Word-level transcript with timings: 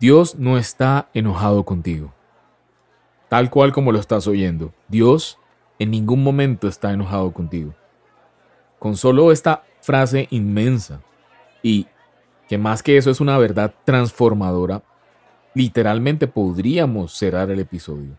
Dios 0.00 0.36
no 0.36 0.56
está 0.56 1.10
enojado 1.12 1.66
contigo. 1.66 2.14
Tal 3.28 3.50
cual 3.50 3.74
como 3.74 3.92
lo 3.92 3.98
estás 4.00 4.26
oyendo. 4.26 4.72
Dios 4.88 5.38
en 5.78 5.90
ningún 5.90 6.22
momento 6.22 6.68
está 6.68 6.90
enojado 6.90 7.32
contigo. 7.32 7.74
Con 8.78 8.96
solo 8.96 9.30
esta 9.30 9.62
frase 9.82 10.26
inmensa 10.30 11.02
y 11.62 11.86
que 12.48 12.56
más 12.56 12.82
que 12.82 12.96
eso 12.96 13.10
es 13.10 13.20
una 13.20 13.36
verdad 13.36 13.74
transformadora, 13.84 14.82
literalmente 15.52 16.26
podríamos 16.26 17.12
cerrar 17.12 17.50
el 17.50 17.60
episodio. 17.60 18.16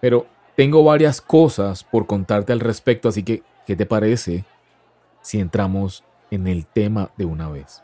Pero 0.00 0.28
tengo 0.54 0.84
varias 0.84 1.20
cosas 1.20 1.82
por 1.82 2.06
contarte 2.06 2.52
al 2.52 2.60
respecto, 2.60 3.08
así 3.08 3.24
que, 3.24 3.42
¿qué 3.66 3.74
te 3.74 3.84
parece 3.84 4.44
si 5.22 5.40
entramos 5.40 6.04
en 6.30 6.46
el 6.46 6.66
tema 6.66 7.10
de 7.16 7.24
una 7.24 7.48
vez? 7.48 7.82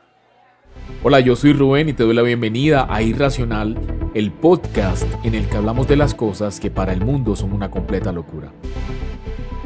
Hola, 1.02 1.20
yo 1.20 1.36
soy 1.36 1.52
Rubén 1.52 1.88
y 1.88 1.92
te 1.92 2.04
doy 2.04 2.14
la 2.14 2.22
bienvenida 2.22 2.86
a 2.88 3.02
Irracional, 3.02 3.76
el 4.14 4.30
podcast 4.32 5.04
en 5.24 5.34
el 5.34 5.48
que 5.48 5.56
hablamos 5.56 5.88
de 5.88 5.96
las 5.96 6.14
cosas 6.14 6.60
que 6.60 6.70
para 6.70 6.92
el 6.92 7.04
mundo 7.04 7.34
son 7.34 7.52
una 7.52 7.70
completa 7.70 8.12
locura. 8.12 8.52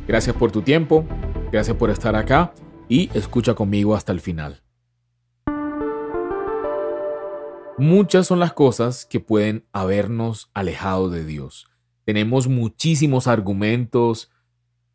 Gracias 0.06 0.34
por 0.36 0.52
tu 0.52 0.62
tiempo, 0.62 1.04
gracias 1.52 1.76
por 1.76 1.90
estar 1.90 2.16
acá 2.16 2.54
y 2.88 3.10
escucha 3.12 3.54
conmigo 3.54 3.94
hasta 3.94 4.12
el 4.12 4.20
final. 4.20 4.62
Muchas 7.78 8.26
son 8.26 8.38
las 8.38 8.54
cosas 8.54 9.04
que 9.04 9.20
pueden 9.20 9.66
habernos 9.72 10.50
alejado 10.54 11.10
de 11.10 11.24
Dios. 11.24 11.66
Tenemos 12.06 12.48
muchísimos 12.48 13.26
argumentos 13.26 14.30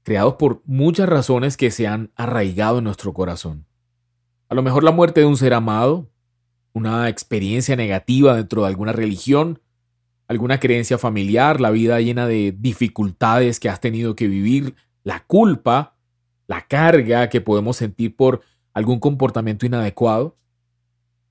creados 0.04 0.36
por 0.36 0.64
muchas 0.66 1.08
razones 1.08 1.58
que 1.58 1.70
se 1.70 1.88
han 1.88 2.12
arraigado 2.16 2.80
en 2.80 2.86
nuestro 2.86 3.14
corazón. 3.14 3.68
A 4.52 4.54
lo 4.54 4.64
mejor 4.64 4.84
la 4.84 4.92
muerte 4.92 5.22
de 5.22 5.26
un 5.26 5.38
ser 5.38 5.54
amado, 5.54 6.12
una 6.74 7.08
experiencia 7.08 7.78
negativa 7.78 8.36
dentro 8.36 8.64
de 8.64 8.68
alguna 8.68 8.92
religión, 8.92 9.62
alguna 10.28 10.60
creencia 10.60 10.98
familiar, 10.98 11.62
la 11.62 11.70
vida 11.70 12.02
llena 12.02 12.28
de 12.28 12.54
dificultades 12.60 13.62
que 13.62 13.70
has 13.70 13.80
tenido 13.80 14.14
que 14.14 14.28
vivir, 14.28 14.76
la 15.06 15.24
culpa, 15.24 15.96
la 16.48 16.68
carga 16.68 17.30
que 17.30 17.40
podemos 17.40 17.78
sentir 17.78 18.14
por 18.14 18.42
algún 18.74 19.00
comportamiento 19.00 19.66
inadecuado. 19.66 20.36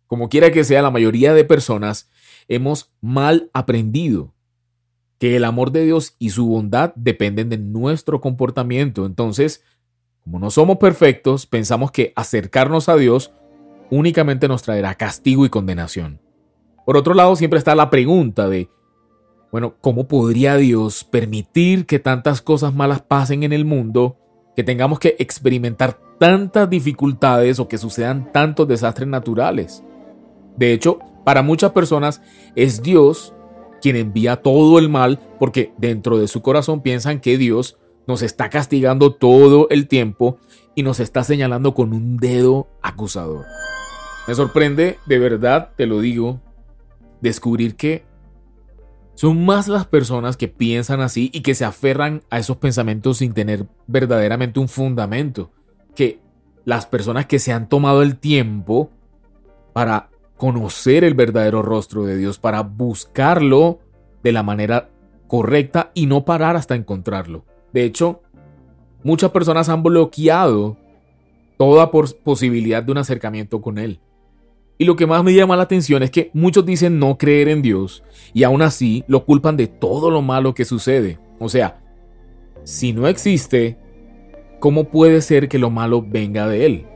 Como 0.06 0.30
quiera 0.30 0.50
que 0.50 0.64
sea, 0.64 0.80
la 0.80 0.90
mayoría 0.90 1.34
de 1.34 1.44
personas 1.44 2.08
hemos 2.48 2.94
mal 3.02 3.50
aprendido 3.52 4.32
que 5.18 5.36
el 5.36 5.44
amor 5.44 5.72
de 5.72 5.84
Dios 5.84 6.16
y 6.18 6.30
su 6.30 6.46
bondad 6.46 6.94
dependen 6.96 7.50
de 7.50 7.58
nuestro 7.58 8.22
comportamiento. 8.22 9.04
Entonces, 9.04 9.62
como 10.24 10.38
no 10.38 10.50
somos 10.50 10.78
perfectos, 10.78 11.46
pensamos 11.46 11.90
que 11.90 12.12
acercarnos 12.16 12.88
a 12.88 12.96
Dios 12.96 13.32
únicamente 13.90 14.48
nos 14.48 14.62
traerá 14.62 14.94
castigo 14.94 15.44
y 15.44 15.48
condenación. 15.48 16.20
Por 16.86 16.96
otro 16.96 17.14
lado, 17.14 17.36
siempre 17.36 17.58
está 17.58 17.74
la 17.74 17.90
pregunta 17.90 18.48
de, 18.48 18.68
bueno, 19.50 19.74
¿cómo 19.80 20.06
podría 20.06 20.56
Dios 20.56 21.04
permitir 21.04 21.86
que 21.86 21.98
tantas 21.98 22.42
cosas 22.42 22.74
malas 22.74 23.02
pasen 23.02 23.42
en 23.42 23.52
el 23.52 23.64
mundo, 23.64 24.18
que 24.54 24.64
tengamos 24.64 24.98
que 24.98 25.16
experimentar 25.18 25.98
tantas 26.18 26.68
dificultades 26.70 27.58
o 27.58 27.68
que 27.68 27.78
sucedan 27.78 28.30
tantos 28.32 28.68
desastres 28.68 29.08
naturales? 29.08 29.82
De 30.56 30.72
hecho, 30.72 31.00
para 31.24 31.42
muchas 31.42 31.72
personas 31.72 32.22
es 32.54 32.82
Dios 32.82 33.34
quien 33.80 33.96
envía 33.96 34.36
todo 34.36 34.78
el 34.78 34.88
mal 34.88 35.18
porque 35.38 35.72
dentro 35.78 36.18
de 36.18 36.28
su 36.28 36.42
corazón 36.42 36.82
piensan 36.82 37.20
que 37.20 37.38
Dios 37.38 37.78
nos 38.10 38.22
está 38.22 38.50
castigando 38.50 39.12
todo 39.12 39.68
el 39.70 39.86
tiempo 39.86 40.38
y 40.74 40.82
nos 40.82 40.98
está 40.98 41.22
señalando 41.22 41.74
con 41.74 41.92
un 41.92 42.16
dedo 42.16 42.68
acusador. 42.82 43.46
Me 44.26 44.34
sorprende, 44.34 44.98
de 45.06 45.18
verdad, 45.20 45.70
te 45.76 45.86
lo 45.86 46.00
digo, 46.00 46.40
descubrir 47.20 47.76
que 47.76 48.04
son 49.14 49.44
más 49.44 49.68
las 49.68 49.86
personas 49.86 50.36
que 50.36 50.48
piensan 50.48 51.00
así 51.00 51.30
y 51.32 51.42
que 51.42 51.54
se 51.54 51.64
aferran 51.64 52.22
a 52.30 52.40
esos 52.40 52.56
pensamientos 52.56 53.18
sin 53.18 53.32
tener 53.32 53.66
verdaderamente 53.86 54.58
un 54.58 54.68
fundamento, 54.68 55.52
que 55.94 56.20
las 56.64 56.86
personas 56.86 57.26
que 57.26 57.38
se 57.38 57.52
han 57.52 57.68
tomado 57.68 58.02
el 58.02 58.18
tiempo 58.18 58.90
para 59.72 60.10
conocer 60.36 61.04
el 61.04 61.14
verdadero 61.14 61.62
rostro 61.62 62.04
de 62.04 62.16
Dios, 62.16 62.40
para 62.40 62.62
buscarlo 62.62 63.78
de 64.24 64.32
la 64.32 64.42
manera 64.42 64.90
correcta 65.28 65.92
y 65.94 66.06
no 66.06 66.24
parar 66.24 66.56
hasta 66.56 66.74
encontrarlo. 66.74 67.44
De 67.72 67.84
hecho, 67.84 68.20
muchas 69.02 69.30
personas 69.30 69.68
han 69.68 69.82
bloqueado 69.82 70.76
toda 71.56 71.90
posibilidad 71.90 72.82
de 72.82 72.92
un 72.92 72.98
acercamiento 72.98 73.60
con 73.60 73.78
Él. 73.78 74.00
Y 74.78 74.86
lo 74.86 74.96
que 74.96 75.06
más 75.06 75.22
me 75.22 75.34
llama 75.34 75.56
la 75.56 75.64
atención 75.64 76.02
es 76.02 76.10
que 76.10 76.30
muchos 76.32 76.64
dicen 76.64 76.98
no 76.98 77.18
creer 77.18 77.48
en 77.48 77.60
Dios 77.60 78.02
y 78.32 78.44
aún 78.44 78.62
así 78.62 79.04
lo 79.08 79.26
culpan 79.26 79.58
de 79.58 79.66
todo 79.66 80.10
lo 80.10 80.22
malo 80.22 80.54
que 80.54 80.64
sucede. 80.64 81.18
O 81.38 81.50
sea, 81.50 81.82
si 82.64 82.94
no 82.94 83.06
existe, 83.06 83.76
¿cómo 84.58 84.84
puede 84.84 85.20
ser 85.20 85.50
que 85.50 85.58
lo 85.58 85.68
malo 85.68 86.02
venga 86.02 86.48
de 86.48 86.64
Él? 86.64 86.86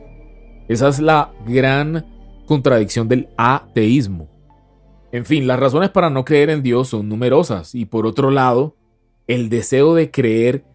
Esa 0.67 0.87
es 0.87 0.99
la 0.99 1.31
gran 1.45 2.07
contradicción 2.47 3.07
del 3.07 3.29
ateísmo. 3.37 4.29
En 5.11 5.25
fin, 5.25 5.45
las 5.45 5.59
razones 5.59 5.91
para 5.91 6.09
no 6.09 6.25
creer 6.25 6.49
en 6.49 6.63
Dios 6.63 6.89
son 6.89 7.07
numerosas 7.07 7.75
y 7.75 7.85
por 7.85 8.07
otro 8.07 8.31
lado, 8.31 8.75
el 9.27 9.49
deseo 9.49 9.95
de 9.95 10.11
creer 10.11 10.65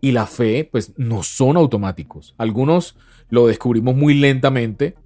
y 0.00 0.12
la 0.12 0.26
fe 0.26 0.68
pues 0.70 0.92
no 0.96 1.22
son 1.22 1.56
automáticos. 1.56 2.34
Algunos 2.38 2.96
lo 3.28 3.46
descubrimos 3.46 3.94
muy 3.94 4.14
lentamente, 4.14 4.96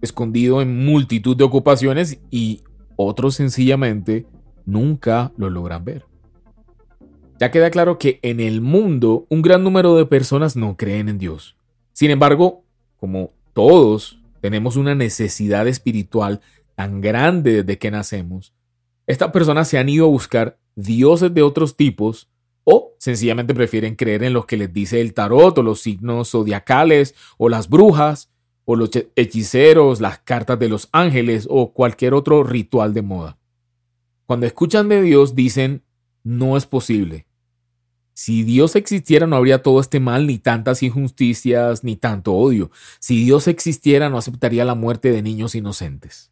escondido 0.00 0.62
en 0.62 0.84
multitud 0.84 1.36
de 1.36 1.44
ocupaciones 1.44 2.20
y 2.30 2.62
otros 2.96 3.34
sencillamente 3.34 4.26
nunca 4.64 5.32
lo 5.36 5.50
logran 5.50 5.84
ver. 5.84 6.06
Ya 7.38 7.50
queda 7.50 7.70
claro 7.70 7.98
que 7.98 8.18
en 8.22 8.38
el 8.38 8.60
mundo 8.60 9.26
un 9.30 9.42
gran 9.42 9.64
número 9.64 9.96
de 9.96 10.06
personas 10.06 10.56
no 10.56 10.76
creen 10.76 11.08
en 11.08 11.18
Dios. 11.18 11.56
Sin 11.92 12.10
embargo, 12.10 12.64
como 12.98 13.32
todos 13.54 14.20
tenemos 14.40 14.76
una 14.76 14.94
necesidad 14.94 15.66
espiritual 15.66 16.40
tan 16.76 17.00
grande 17.00 17.62
desde 17.62 17.78
que 17.78 17.90
nacemos, 17.90 18.54
estas 19.06 19.32
personas 19.32 19.68
se 19.68 19.78
han 19.78 19.88
ido 19.88 20.04
a 20.04 20.10
buscar 20.10 20.58
dioses 20.82 21.32
de 21.32 21.42
otros 21.42 21.76
tipos 21.76 22.28
o 22.64 22.94
sencillamente 22.98 23.54
prefieren 23.54 23.96
creer 23.96 24.22
en 24.22 24.32
lo 24.32 24.46
que 24.46 24.56
les 24.56 24.72
dice 24.72 25.00
el 25.00 25.14
tarot 25.14 25.56
o 25.58 25.62
los 25.62 25.80
signos 25.80 26.30
zodiacales 26.30 27.14
o 27.38 27.48
las 27.48 27.68
brujas 27.68 28.30
o 28.64 28.76
los 28.76 28.90
hechiceros, 29.16 30.00
las 30.00 30.18
cartas 30.20 30.58
de 30.58 30.68
los 30.68 30.88
ángeles 30.92 31.46
o 31.50 31.72
cualquier 31.72 32.14
otro 32.14 32.44
ritual 32.44 32.94
de 32.94 33.02
moda. 33.02 33.38
Cuando 34.26 34.46
escuchan 34.46 34.88
de 34.88 35.02
Dios 35.02 35.34
dicen, 35.34 35.82
no 36.22 36.56
es 36.56 36.66
posible. 36.66 37.26
Si 38.12 38.42
Dios 38.42 38.76
existiera 38.76 39.26
no 39.26 39.36
habría 39.36 39.62
todo 39.62 39.80
este 39.80 39.98
mal, 39.98 40.26
ni 40.26 40.38
tantas 40.38 40.82
injusticias, 40.82 41.82
ni 41.82 41.96
tanto 41.96 42.34
odio. 42.34 42.70
Si 42.98 43.24
Dios 43.24 43.48
existiera 43.48 44.10
no 44.10 44.18
aceptaría 44.18 44.64
la 44.64 44.74
muerte 44.74 45.10
de 45.10 45.22
niños 45.22 45.54
inocentes. 45.54 46.30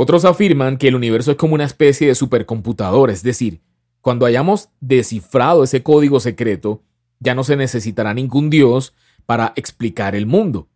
Otros 0.00 0.24
afirman 0.24 0.76
que 0.76 0.86
el 0.86 0.94
universo 0.94 1.32
es 1.32 1.36
como 1.36 1.54
una 1.54 1.64
especie 1.64 2.06
de 2.06 2.14
supercomputador, 2.14 3.10
es 3.10 3.24
decir, 3.24 3.60
cuando 4.00 4.26
hayamos 4.26 4.68
descifrado 4.78 5.64
ese 5.64 5.82
código 5.82 6.20
secreto, 6.20 6.84
ya 7.18 7.34
no 7.34 7.42
se 7.42 7.56
necesitará 7.56 8.14
ningún 8.14 8.48
Dios 8.48 8.94
para 9.26 9.52
explicar 9.56 10.14
el 10.14 10.24
mundo. 10.24 10.68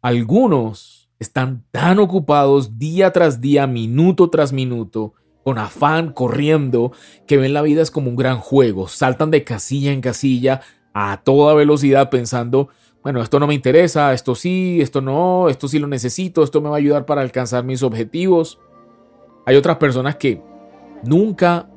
Algunos 0.00 1.10
están 1.18 1.64
tan 1.72 1.98
ocupados 1.98 2.78
día 2.78 3.10
tras 3.10 3.40
día, 3.40 3.66
minuto 3.66 4.30
tras 4.30 4.52
minuto, 4.52 5.14
con 5.42 5.58
afán, 5.58 6.12
corriendo, 6.12 6.92
que 7.26 7.36
ven 7.36 7.52
la 7.52 7.62
vida 7.62 7.82
es 7.82 7.90
como 7.90 8.10
un 8.10 8.16
gran 8.16 8.38
juego, 8.38 8.86
saltan 8.86 9.32
de 9.32 9.42
casilla 9.42 9.90
en 9.90 10.02
casilla 10.02 10.60
a 10.94 11.20
toda 11.24 11.54
velocidad 11.54 12.10
pensando, 12.10 12.68
bueno, 13.02 13.22
esto 13.22 13.40
no 13.40 13.46
me 13.46 13.54
interesa, 13.54 14.12
esto 14.12 14.34
sí, 14.34 14.80
esto 14.80 15.00
no, 15.00 15.48
esto 15.48 15.68
sí 15.68 15.78
lo 15.78 15.86
necesito, 15.86 16.42
esto 16.42 16.60
me 16.60 16.68
va 16.68 16.76
a 16.76 16.78
ayudar 16.78 17.06
para 17.06 17.22
alcanzar 17.22 17.64
mis 17.64 17.82
objetivos. 17.82 18.60
Hay 19.46 19.56
otras 19.56 19.78
personas 19.78 20.16
que 20.16 20.42
nunca 21.04 21.70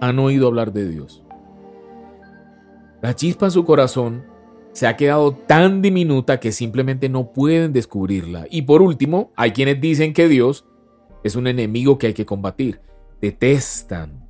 han 0.00 0.18
oído 0.18 0.46
hablar 0.46 0.72
de 0.72 0.88
Dios. 0.88 1.22
La 3.02 3.14
chispa 3.14 3.46
en 3.46 3.52
su 3.52 3.64
corazón 3.64 4.24
se 4.72 4.86
ha 4.86 4.96
quedado 4.96 5.32
tan 5.32 5.82
diminuta 5.82 6.38
que 6.38 6.52
simplemente 6.52 7.08
no 7.08 7.32
pueden 7.32 7.72
descubrirla. 7.72 8.46
Y 8.50 8.62
por 8.62 8.82
último, 8.82 9.32
hay 9.36 9.52
quienes 9.52 9.80
dicen 9.80 10.12
que 10.12 10.28
Dios 10.28 10.66
es 11.24 11.36
un 11.36 11.46
enemigo 11.46 11.98
que 11.98 12.08
hay 12.08 12.14
que 12.14 12.26
combatir 12.26 12.80
detestan 13.20 14.26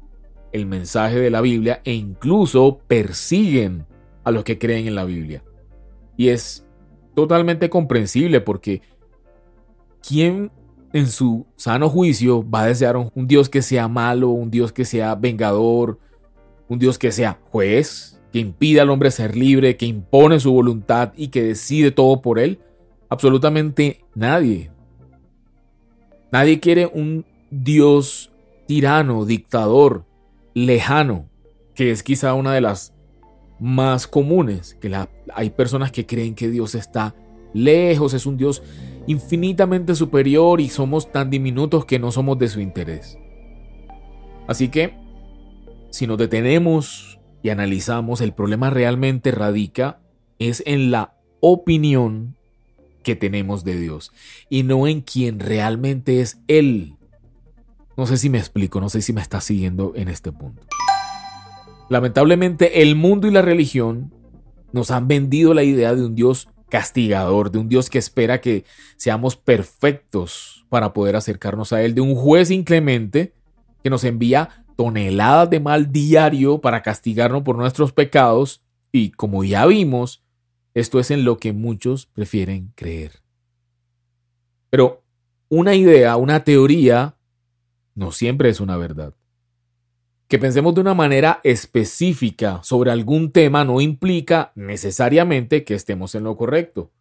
el 0.53 0.67
mensaje 0.67 1.21
de 1.21 1.31
la 1.31 1.41
Biblia 1.41 1.81
e 1.85 1.93
incluso 1.93 2.81
persiguen 2.87 3.87
a 4.25 4.31
los 4.31 4.45
que 4.45 4.59
creen 4.59 4.87
en 4.89 4.95
la 4.95 5.05
Biblia. 5.05 5.45
Y 6.21 6.29
es 6.29 6.67
totalmente 7.15 7.71
comprensible 7.71 8.43
porque 8.43 8.83
¿quién 10.07 10.53
en 10.93 11.07
su 11.07 11.47
sano 11.57 11.89
juicio 11.89 12.47
va 12.47 12.65
a 12.65 12.67
desear 12.67 12.99
un 12.99 13.27
Dios 13.27 13.49
que 13.49 13.63
sea 13.63 13.89
malo, 13.89 14.29
un 14.29 14.51
Dios 14.51 14.71
que 14.71 14.85
sea 14.85 15.15
vengador, 15.15 15.99
un 16.69 16.79
Dios 16.79 16.99
que 16.99 17.11
sea 17.11 17.41
juez, 17.49 18.21
que 18.35 18.39
impida 18.39 18.83
al 18.83 18.91
hombre 18.91 19.11
ser 19.11 19.35
libre, 19.35 19.79
que 19.79 19.87
impone 19.87 20.39
su 20.41 20.53
voluntad 20.53 21.15
y 21.17 21.29
que 21.29 21.43
decide 21.43 21.91
todo 21.91 22.21
por 22.21 22.39
él? 22.39 22.61
Absolutamente 23.09 24.05
nadie. 24.15 24.71
Nadie 26.31 26.61
quiere 26.61 26.85
un 26.85 27.25
Dios 27.51 28.31
tirano, 28.67 29.25
dictador, 29.25 30.05
lejano, 30.53 31.31
que 31.75 31.91
es 31.91 32.03
quizá 32.03 32.35
una 32.35 32.53
de 32.53 32.61
las 32.61 32.93
más 33.61 34.07
comunes, 34.07 34.77
que 34.81 34.95
hay 35.35 35.51
personas 35.51 35.93
que 35.93 36.07
creen 36.07 36.35
que 36.35 36.49
Dios 36.49 36.75
está 36.75 37.15
lejos, 37.53 38.15
es 38.15 38.27
un 38.27 38.37
Dios 38.37 38.63
infinitamente 39.07 39.95
superior 39.95 40.61
y 40.61 40.69
somos 40.69 41.13
tan 41.13 41.31
diminutos 41.31 41.85
que 41.85 41.99
no 41.99 42.11
somos 42.11 42.39
de 42.39 42.49
su 42.49 42.61
interés. 42.61 43.19
Así 44.47 44.69
que, 44.69 44.95
si 45.91 46.07
nos 46.07 46.19
detenemos 46.19 47.21
y 47.43 47.51
analizamos, 47.51 48.21
el 48.21 48.33
problema 48.33 48.71
realmente 48.71 49.31
radica 49.31 50.01
es 50.39 50.63
en 50.67 50.91
la 50.91 51.15
opinión 51.41 52.37
que 53.03 53.17
tenemos 53.17 53.65
de 53.65 53.79
Dios 53.79 54.13
y 54.49 54.63
no 54.63 54.87
en 54.87 55.01
quien 55.01 55.41
realmente 55.41 56.21
es 56.21 56.41
Él. 56.49 56.97
No 57.97 58.07
sé 58.07 58.17
si 58.17 58.31
me 58.31 58.39
explico, 58.39 58.81
no 58.81 58.89
sé 58.89 59.03
si 59.03 59.13
me 59.13 59.21
está 59.21 59.41
siguiendo 59.41 59.93
en 59.97 60.09
este 60.09 60.33
punto. 60.33 60.63
Lamentablemente 61.91 62.83
el 62.83 62.95
mundo 62.95 63.27
y 63.27 63.33
la 63.33 63.43
religión 63.43 64.15
nos 64.73 64.93
han 64.93 65.09
vendido 65.09 65.55
la 65.55 65.65
idea 65.65 65.93
de 65.93 66.05
un 66.05 66.15
Dios 66.15 66.49
castigador, 66.69 67.51
de 67.51 67.59
un 67.59 67.69
Dios 67.69 67.91
que 67.91 67.99
espera 67.99 68.41
que 68.41 68.65
seamos 68.97 69.35
perfectos 69.35 70.65
para 70.69 70.93
poder 70.93 71.17
acercarnos 71.17 71.73
a 71.73 71.83
Él, 71.83 71.97
de 71.97 72.01
un 72.01 72.15
juez 72.15 72.53
inclemente 72.53 73.35
que 73.83 73.91
nos 73.91 74.05
envía 74.05 74.65
toneladas 74.77 75.51
de 75.51 75.59
mal 75.59 75.91
diario 75.91 76.61
para 76.61 76.83
castigarnos 76.83 77.43
por 77.43 77.57
nuestros 77.57 77.93
pecados 77.93 78.63
y 78.93 79.11
como 79.11 79.43
ya 79.43 79.67
vimos, 79.67 80.23
esto 80.75 81.01
es 81.01 81.11
en 81.11 81.25
lo 81.25 81.39
que 81.39 81.53
muchos 81.53 82.07
prefieren 82.07 82.73
creer. 82.77 83.21
Pero 84.71 85.03
una 85.49 85.75
idea, 85.75 86.17
una 86.17 86.45
teoría, 86.45 87.17
no 87.97 88.13
siempre 88.13 88.49
es 88.49 88.61
una 88.61 88.77
verdad. 88.77 89.13
Que 90.31 90.39
pensemos 90.39 90.77
de 90.77 90.81
una 90.81 90.95
manera 90.95 91.41
específica 91.43 92.61
sobre 92.63 92.93
algún 92.93 93.33
tema 93.33 93.65
no 93.65 93.81
implica 93.81 94.53
necesariamente 94.55 95.65
que 95.65 95.75
estemos 95.75 96.15
en 96.15 96.23
lo 96.23 96.37
correcto. 96.37 96.93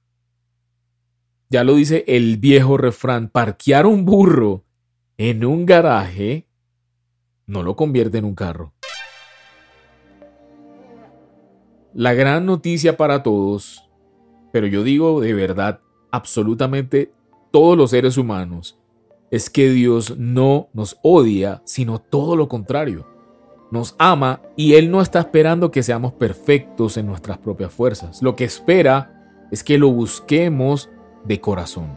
Ya 1.48 1.64
lo 1.64 1.76
dice 1.76 2.04
el 2.08 2.38
viejo 2.38 2.78
refrán, 2.78 3.30
parquear 3.30 3.86
un 3.86 4.04
burro 4.04 4.64
en 5.20 5.46
un 5.46 5.68
garaje 5.68 6.48
no 7.46 7.62
lo 7.62 7.76
convierte 7.76 8.18
en 8.18 8.26
un 8.26 8.34
carro. 8.34 8.74
La 11.94 12.16
gran 12.16 12.48
noticia 12.48 12.98
para 12.98 13.22
todos, 13.22 13.88
pero 14.52 14.66
yo 14.66 14.82
digo 14.82 15.22
de 15.22 15.36
verdad, 15.36 15.82
absolutamente 16.10 17.14
todos 17.52 17.78
los 17.78 17.92
seres 17.92 18.18
humanos, 18.18 18.80
es 19.30 19.52
que 19.52 19.70
Dios 19.70 20.18
no 20.18 20.70
nos 20.74 20.98
odia, 21.04 21.62
sino 21.64 22.00
todo 22.00 22.36
lo 22.36 22.50
contrario 22.50 23.09
nos 23.72 23.96
ama 23.98 24.42
y 24.56 24.74
Él 24.74 24.90
no 24.92 25.02
está 25.02 25.20
esperando 25.20 25.72
que 25.72 25.84
seamos 25.84 26.14
perfectos 26.14 26.98
en 26.98 27.06
nuestras 27.06 27.38
propias 27.38 27.72
fuerzas. 27.72 28.22
Lo 28.22 28.36
que 28.36 28.46
espera 28.46 29.48
es 29.52 29.64
que 29.64 29.78
lo 29.78 29.90
busquemos 29.90 30.90
de 31.26 31.40
corazón. 31.40 31.88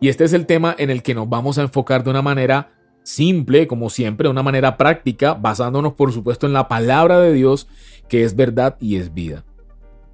Y 0.00 0.08
este 0.08 0.24
es 0.24 0.32
el 0.32 0.46
tema 0.46 0.74
en 0.78 0.90
el 0.90 1.02
que 1.02 1.14
nos 1.14 1.28
vamos 1.28 1.58
a 1.58 1.62
enfocar 1.62 2.04
de 2.04 2.10
una 2.10 2.22
manera 2.22 2.72
simple, 3.02 3.66
como 3.66 3.90
siempre, 3.90 4.26
de 4.26 4.30
una 4.30 4.42
manera 4.42 4.76
práctica, 4.76 5.34
basándonos 5.34 5.94
por 5.94 6.12
supuesto 6.12 6.46
en 6.46 6.52
la 6.52 6.68
palabra 6.68 7.18
de 7.18 7.32
Dios, 7.32 7.68
que 8.08 8.22
es 8.22 8.36
verdad 8.36 8.76
y 8.80 8.96
es 8.96 9.12
vida. 9.12 9.44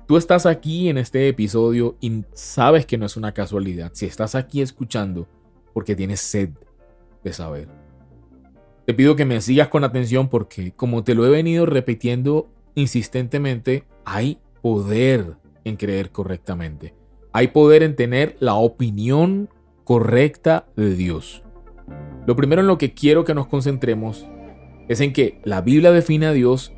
Tú 0.07 0.17
estás 0.17 0.47
aquí 0.47 0.89
en 0.89 0.99
este 0.99 1.29
episodio 1.29 1.97
y 2.01 2.25
sabes 2.35 2.87
que 2.87 2.99
no 2.99 3.07
es 3.07 3.17
una 3.17 3.33
casualidad. 3.33 3.91
Si 3.95 4.07
estás 4.07 4.35
aquí 4.35 4.61
escuchando, 4.61 5.29
porque 5.73 5.97
tienes 5.97 6.21
sed 6.21 6.51
de 7.23 7.33
saber. 7.33 7.84
Te 8.87 8.93
pido 8.93 9.17
que 9.17 9.25
me 9.25 9.41
sigas 9.41 9.69
con 9.69 9.83
atención 9.83 10.29
porque, 10.29 10.73
como 10.73 11.05
te 11.05 11.15
lo 11.15 11.25
he 11.27 11.31
venido 11.31 11.65
repitiendo 11.65 12.51
insistentemente, 12.75 13.85
hay 14.05 14.39
poder 14.61 15.37
en 15.65 15.77
creer 15.77 16.11
correctamente. 16.11 16.95
Hay 17.33 17.49
poder 17.49 17.83
en 17.83 17.97
tener 17.97 18.37
la 18.41 18.55
opinión 18.55 19.49
correcta 19.85 20.67
de 20.77 20.95
Dios. 20.95 21.43
Lo 22.27 22.37
primero 22.37 22.61
en 22.61 22.67
lo 22.67 22.77
que 22.77 22.93
quiero 22.93 23.25
que 23.25 23.35
nos 23.35 23.47
concentremos 23.47 24.27
es 24.89 25.01
en 25.01 25.15
que 25.15 25.41
la 25.45 25.63
Biblia 25.63 25.91
define 25.91 26.27
a 26.27 26.33
Dios 26.33 26.73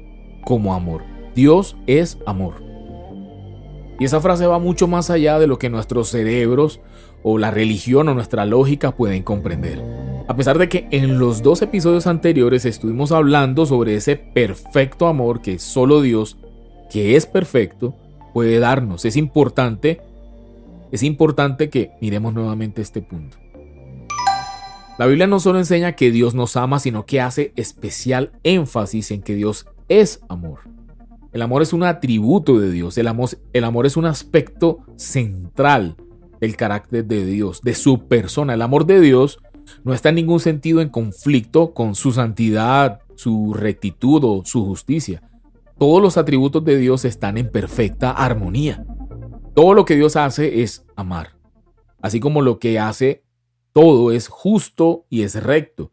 como 0.45 0.75
amor. 0.75 1.03
Dios 1.35 1.77
es 1.89 2.19
amor. 2.25 2.63
Y 3.99 4.05
esa 4.05 4.21
frase 4.21 4.47
va 4.47 4.61
mucho 4.61 4.87
más 4.87 5.11
allá 5.11 5.41
de 5.41 5.49
lo 5.49 5.59
que 5.59 5.71
nuestros 5.71 6.09
cerebros 6.09 6.81
o 7.25 7.39
la 7.39 7.51
religión 7.51 8.09
o 8.09 8.15
nuestra 8.15 8.45
lógica 8.47 8.95
pueden 8.95 9.25
comprender. 9.25 9.83
A 10.29 10.35
pesar 10.35 10.59
de 10.59 10.69
que 10.69 10.89
en 10.91 11.21
los 11.21 11.43
dos 11.43 11.63
episodios 11.63 12.09
anteriores 12.09 12.65
estuvimos 12.65 13.13
hablando 13.13 13.65
sobre 13.65 13.95
ese 13.95 14.17
perfecto 14.17 15.07
amor 15.07 15.41
que 15.41 15.61
solo 15.61 16.01
Dios, 16.03 16.37
que 16.91 17.15
es 17.15 17.27
perfecto, 17.27 17.95
puede 18.35 18.59
darnos. 18.59 19.05
Es 19.05 19.17
importante, 19.17 20.01
es 20.91 21.05
importante 21.05 21.71
que 21.71 21.93
miremos 22.01 22.35
nuevamente 22.35 22.83
este 22.83 23.03
punto. 23.03 23.37
La 24.99 25.07
Biblia 25.07 25.29
no 25.29 25.39
solo 25.39 25.59
enseña 25.59 25.93
que 25.93 26.11
Dios 26.11 26.35
nos 26.35 26.57
ama, 26.57 26.81
sino 26.81 27.07
que 27.07 27.21
hace 27.21 27.53
especial 27.55 28.33
énfasis 28.43 29.13
en 29.13 29.23
que 29.23 29.37
Dios 29.37 29.67
es 29.89 30.21
amor. 30.29 30.61
El 31.33 31.43
amor 31.43 31.63
es 31.63 31.73
un 31.73 31.85
atributo 31.85 32.59
de 32.59 32.73
Dios, 32.73 32.99
el 32.99 33.07
amor, 33.07 33.31
el 33.53 33.63
amor 33.63 33.87
es 33.87 33.97
un 33.97 34.07
aspecto 34.07 34.79
central 34.97 35.97
del 36.41 36.57
carácter 36.57 37.05
de 37.05 37.25
Dios, 37.25 37.61
de 37.63 37.75
su 37.75 38.09
persona. 38.09 38.55
El 38.55 38.63
amor 38.63 38.87
de 38.87 39.01
Dios 39.01 39.39
no 39.85 39.95
está 39.95 40.11
en 40.11 40.17
ningún 40.17 40.41
sentido 40.41 40.81
en 40.81 40.89
conflicto 40.89 41.73
con 41.75 41.95
su 41.95 42.13
santidad, 42.13 43.01
su 43.17 43.55
rectitud 43.55 44.23
o 44.25 44.43
su 44.45 44.65
justicia. 44.65 45.23
Todos 45.79 46.03
los 46.03 46.17
atributos 46.17 46.65
de 46.65 46.77
Dios 46.79 47.05
están 47.05 47.39
en 47.39 47.51
perfecta 47.51 48.11
armonía. 48.11 48.85
Todo 49.55 49.75
lo 49.75 49.85
que 49.85 49.97
Dios 49.97 50.17
hace 50.17 50.63
es 50.63 50.85
amar. 50.97 51.37
Así 52.01 52.21
como 52.21 52.43
lo 52.43 52.59
que 52.59 52.79
hace 52.79 53.25
todo 53.73 54.11
es 54.11 54.29
justo 54.29 55.07
y 55.11 55.23
es 55.23 55.43
recto. 55.43 55.93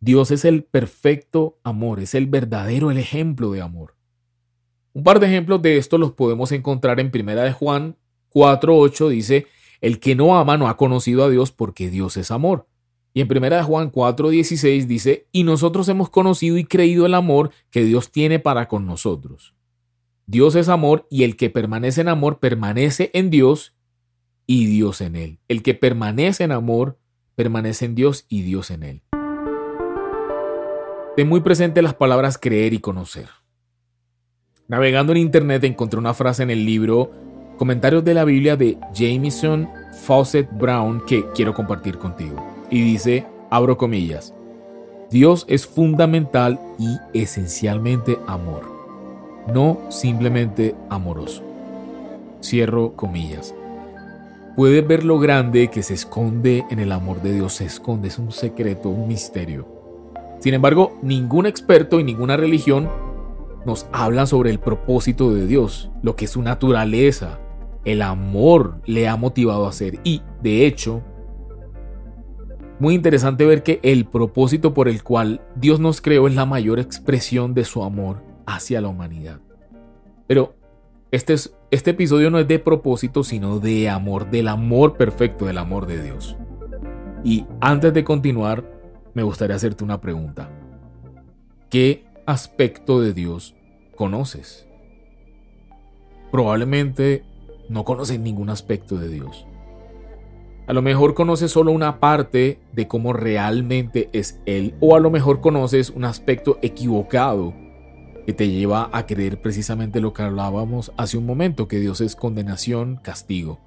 Dios 0.00 0.30
es 0.30 0.44
el 0.44 0.64
perfecto 0.64 1.58
amor, 1.64 2.00
es 2.00 2.14
el 2.14 2.26
verdadero 2.26 2.90
el 2.90 2.98
ejemplo 2.98 3.52
de 3.52 3.62
amor. 3.62 3.94
Un 4.92 5.02
par 5.02 5.18
de 5.18 5.26
ejemplos 5.26 5.60
de 5.60 5.76
esto 5.76 5.98
los 5.98 6.12
podemos 6.12 6.52
encontrar 6.52 7.00
en 7.00 7.10
Primera 7.10 7.42
de 7.42 7.52
Juan 7.52 7.96
4:8 8.28 9.08
dice, 9.08 9.46
"El 9.80 9.98
que 9.98 10.14
no 10.14 10.36
ama 10.36 10.56
no 10.56 10.68
ha 10.68 10.76
conocido 10.76 11.24
a 11.24 11.30
Dios 11.30 11.52
porque 11.52 11.90
Dios 11.90 12.16
es 12.16 12.30
amor." 12.30 12.68
Y 13.16 13.20
en 13.20 13.28
1 13.30 13.62
Juan 13.62 13.92
4:16 13.92 14.86
dice, 14.86 15.28
y 15.30 15.44
nosotros 15.44 15.88
hemos 15.88 16.10
conocido 16.10 16.58
y 16.58 16.64
creído 16.64 17.06
el 17.06 17.14
amor 17.14 17.50
que 17.70 17.84
Dios 17.84 18.10
tiene 18.10 18.40
para 18.40 18.66
con 18.66 18.86
nosotros. 18.86 19.54
Dios 20.26 20.56
es 20.56 20.68
amor 20.68 21.06
y 21.10 21.22
el 21.22 21.36
que 21.36 21.48
permanece 21.48 22.00
en 22.00 22.08
amor 22.08 22.40
permanece 22.40 23.10
en 23.14 23.30
Dios 23.30 23.76
y 24.46 24.66
Dios 24.66 25.00
en 25.00 25.14
él. 25.14 25.38
El 25.46 25.62
que 25.62 25.74
permanece 25.74 26.42
en 26.42 26.50
amor 26.50 26.98
permanece 27.36 27.84
en 27.84 27.94
Dios 27.94 28.26
y 28.28 28.42
Dios 28.42 28.70
en 28.72 28.82
él. 28.82 29.02
Ten 31.16 31.28
muy 31.28 31.40
presente 31.40 31.82
las 31.82 31.94
palabras 31.94 32.36
creer 32.36 32.72
y 32.72 32.80
conocer. 32.80 33.28
Navegando 34.66 35.12
en 35.12 35.18
internet 35.18 35.62
encontré 35.62 36.00
una 36.00 36.14
frase 36.14 36.42
en 36.42 36.50
el 36.50 36.64
libro 36.64 37.12
Comentarios 37.58 38.02
de 38.04 38.14
la 38.14 38.24
Biblia 38.24 38.56
de 38.56 38.76
Jameson 38.92 39.68
Fawcett 40.04 40.48
Brown 40.58 41.04
que 41.06 41.24
quiero 41.34 41.54
compartir 41.54 41.98
contigo 41.98 42.53
y 42.70 42.82
dice, 42.82 43.26
abro 43.50 43.76
comillas, 43.76 44.34
Dios 45.10 45.44
es 45.48 45.66
fundamental 45.66 46.58
y 46.78 46.96
esencialmente 47.12 48.18
amor, 48.26 48.64
no 49.52 49.78
simplemente 49.90 50.74
amoroso. 50.90 51.42
Cierro 52.42 52.94
comillas. 52.94 53.54
Puedes 54.56 54.86
ver 54.86 55.04
lo 55.04 55.18
grande 55.18 55.68
que 55.68 55.82
se 55.82 55.94
esconde 55.94 56.64
en 56.70 56.78
el 56.78 56.92
amor 56.92 57.22
de 57.22 57.32
Dios, 57.32 57.54
se 57.54 57.64
esconde, 57.64 58.08
es 58.08 58.18
un 58.18 58.32
secreto, 58.32 58.88
un 58.88 59.08
misterio. 59.08 59.66
Sin 60.40 60.54
embargo, 60.54 60.98
ningún 61.02 61.46
experto 61.46 62.00
y 62.00 62.04
ninguna 62.04 62.36
religión 62.36 62.88
nos 63.66 63.86
habla 63.92 64.26
sobre 64.26 64.50
el 64.50 64.60
propósito 64.60 65.32
de 65.32 65.46
Dios, 65.46 65.90
lo 66.02 66.16
que 66.16 66.26
su 66.26 66.42
naturaleza, 66.42 67.40
el 67.84 68.02
amor 68.02 68.80
le 68.84 69.08
ha 69.08 69.16
motivado 69.16 69.66
a 69.66 69.70
hacer. 69.70 70.00
Y, 70.04 70.22
de 70.42 70.66
hecho, 70.66 71.02
muy 72.84 72.94
interesante 72.94 73.46
ver 73.46 73.62
que 73.62 73.80
el 73.82 74.04
propósito 74.04 74.74
por 74.74 74.88
el 74.88 75.02
cual 75.02 75.40
Dios 75.56 75.80
nos 75.80 76.02
creó 76.02 76.28
es 76.28 76.34
la 76.34 76.44
mayor 76.44 76.78
expresión 76.78 77.54
de 77.54 77.64
su 77.64 77.82
amor 77.82 78.22
hacia 78.44 78.82
la 78.82 78.88
humanidad. 78.88 79.40
Pero 80.26 80.54
este, 81.10 81.32
es, 81.32 81.56
este 81.70 81.92
episodio 81.92 82.30
no 82.30 82.38
es 82.38 82.46
de 82.46 82.58
propósito, 82.58 83.24
sino 83.24 83.58
de 83.58 83.88
amor, 83.88 84.30
del 84.30 84.48
amor 84.48 84.98
perfecto, 84.98 85.46
del 85.46 85.56
amor 85.56 85.86
de 85.86 86.02
Dios. 86.02 86.36
Y 87.24 87.46
antes 87.62 87.94
de 87.94 88.04
continuar, 88.04 88.70
me 89.14 89.22
gustaría 89.22 89.56
hacerte 89.56 89.82
una 89.82 90.02
pregunta. 90.02 90.50
¿Qué 91.70 92.04
aspecto 92.26 93.00
de 93.00 93.14
Dios 93.14 93.56
conoces? 93.96 94.68
Probablemente 96.30 97.24
no 97.70 97.84
conoces 97.84 98.20
ningún 98.20 98.50
aspecto 98.50 98.98
de 98.98 99.08
Dios. 99.08 99.46
A 100.66 100.72
lo 100.72 100.80
mejor 100.80 101.12
conoces 101.12 101.50
solo 101.50 101.72
una 101.72 102.00
parte 102.00 102.58
de 102.72 102.88
cómo 102.88 103.12
realmente 103.12 104.08
es 104.12 104.40
Él 104.46 104.74
o 104.80 104.96
a 104.96 105.00
lo 105.00 105.10
mejor 105.10 105.40
conoces 105.40 105.90
un 105.90 106.04
aspecto 106.04 106.58
equivocado 106.62 107.54
que 108.24 108.32
te 108.32 108.48
lleva 108.48 108.88
a 108.90 109.04
creer 109.04 109.42
precisamente 109.42 110.00
lo 110.00 110.14
que 110.14 110.22
hablábamos 110.22 110.92
hace 110.96 111.18
un 111.18 111.26
momento, 111.26 111.68
que 111.68 111.80
Dios 111.80 112.00
es 112.00 112.16
condenación, 112.16 112.96
castigo. 112.96 113.60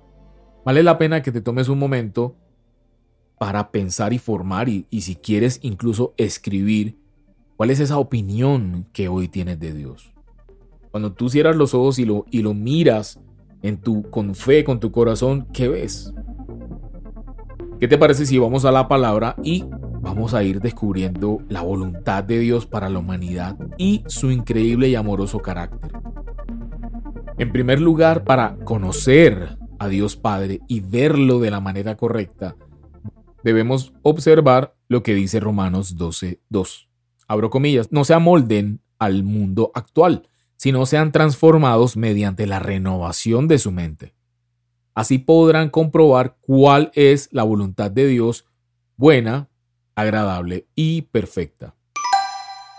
Vale 0.65 0.81
la 0.81 0.97
pena 0.97 1.21
que 1.21 1.31
te 1.31 1.41
tomes 1.41 1.69
un 1.69 1.77
momento 1.77 2.35
para 3.37 3.69
pensar 3.69 4.11
y 4.13 4.17
formar 4.17 4.67
y, 4.67 4.87
y 4.89 5.01
si 5.01 5.15
quieres 5.15 5.59
incluso 5.61 6.15
escribir 6.17 6.97
cuál 7.57 7.69
es 7.69 7.79
esa 7.79 7.99
opinión 7.99 8.87
que 8.91 9.07
hoy 9.07 9.27
tienes 9.27 9.59
de 9.59 9.73
Dios. 9.73 10.11
Cuando 10.89 11.13
tú 11.13 11.29
cierras 11.29 11.55
los 11.55 11.75
ojos 11.75 11.99
y 11.99 12.05
lo, 12.05 12.25
y 12.31 12.41
lo 12.41 12.55
miras 12.55 13.19
en 13.61 13.77
tu, 13.77 14.09
con 14.09 14.33
fe, 14.33 14.63
con 14.63 14.79
tu 14.79 14.91
corazón, 14.91 15.47
¿qué 15.53 15.67
ves? 15.67 16.11
¿Qué 17.79 17.88
te 17.88 18.00
parece 18.00 18.25
si 18.25 18.39
vamos 18.39 18.65
a 18.65 18.72
la 18.72 18.88
palabra 18.88 19.36
y 19.43 19.63
vamos 20.01 20.34
a 20.34 20.41
ir 20.43 20.62
descubriendo 20.62 21.43
la 21.48 21.62
voluntad 21.62 22.24
de 22.24 22.39
Dios 22.39 22.65
para 22.65 22.89
la 22.89 22.98
humanidad 22.98 23.55
y 23.77 24.03
su 24.07 24.31
increíble 24.31 24.89
y 24.89 24.96
amoroso 24.96 25.39
carácter? 25.43 25.91
En 27.38 27.51
primer 27.51 27.79
lugar, 27.79 28.24
para 28.24 28.55
conocer 28.63 29.60
a 29.77 29.88
Dios 29.89 30.15
Padre 30.15 30.62
y 30.67 30.79
verlo 30.79 31.39
de 31.39 31.51
la 31.51 31.60
manera 31.60 31.96
correcta, 31.98 32.55
debemos 33.43 33.93
observar 34.01 34.75
lo 34.88 35.03
que 35.03 35.13
dice 35.13 35.39
Romanos 35.39 35.98
12.2. 35.98 36.88
Abro 37.27 37.51
comillas, 37.51 37.91
no 37.91 38.05
se 38.05 38.15
amolden 38.15 38.81
al 38.98 39.22
mundo 39.22 39.69
actual, 39.75 40.27
sino 40.55 40.88
sean 40.88 41.12
transformados 41.12 41.96
mediante 41.96 42.48
la 42.48 42.57
renovación 42.57 43.48
de 43.48 43.60
su 43.60 43.72
mente. 43.72 44.16
Así 44.97 45.19
podrán 45.19 45.69
comprobar 45.69 46.37
cuál 46.41 46.89
es 46.95 47.29
la 47.31 47.43
voluntad 47.43 47.91
de 47.91 48.07
Dios 48.07 48.45
buena, 48.95 49.47
agradable 49.93 50.65
y 50.73 51.03
perfecta. 51.03 51.75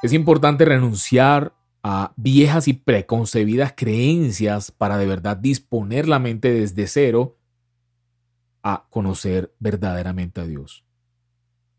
Es 0.03 0.13
importante 0.13 0.65
renunciar 0.65 1.55
a 1.85 2.15
viejas 2.17 2.67
y 2.67 2.73
preconcebidas 2.73 3.75
creencias 3.77 4.73
para 4.73 4.99
de 4.99 5.07
verdad 5.07 5.37
disponer 5.37 6.09
la 6.09 6.19
mente 6.19 6.53
desde 6.53 6.89
cero 6.89 7.37
a 8.65 8.89
conocer 8.91 9.55
verdaderamente 9.61 10.41
a 10.41 10.45
Dios. 10.45 10.85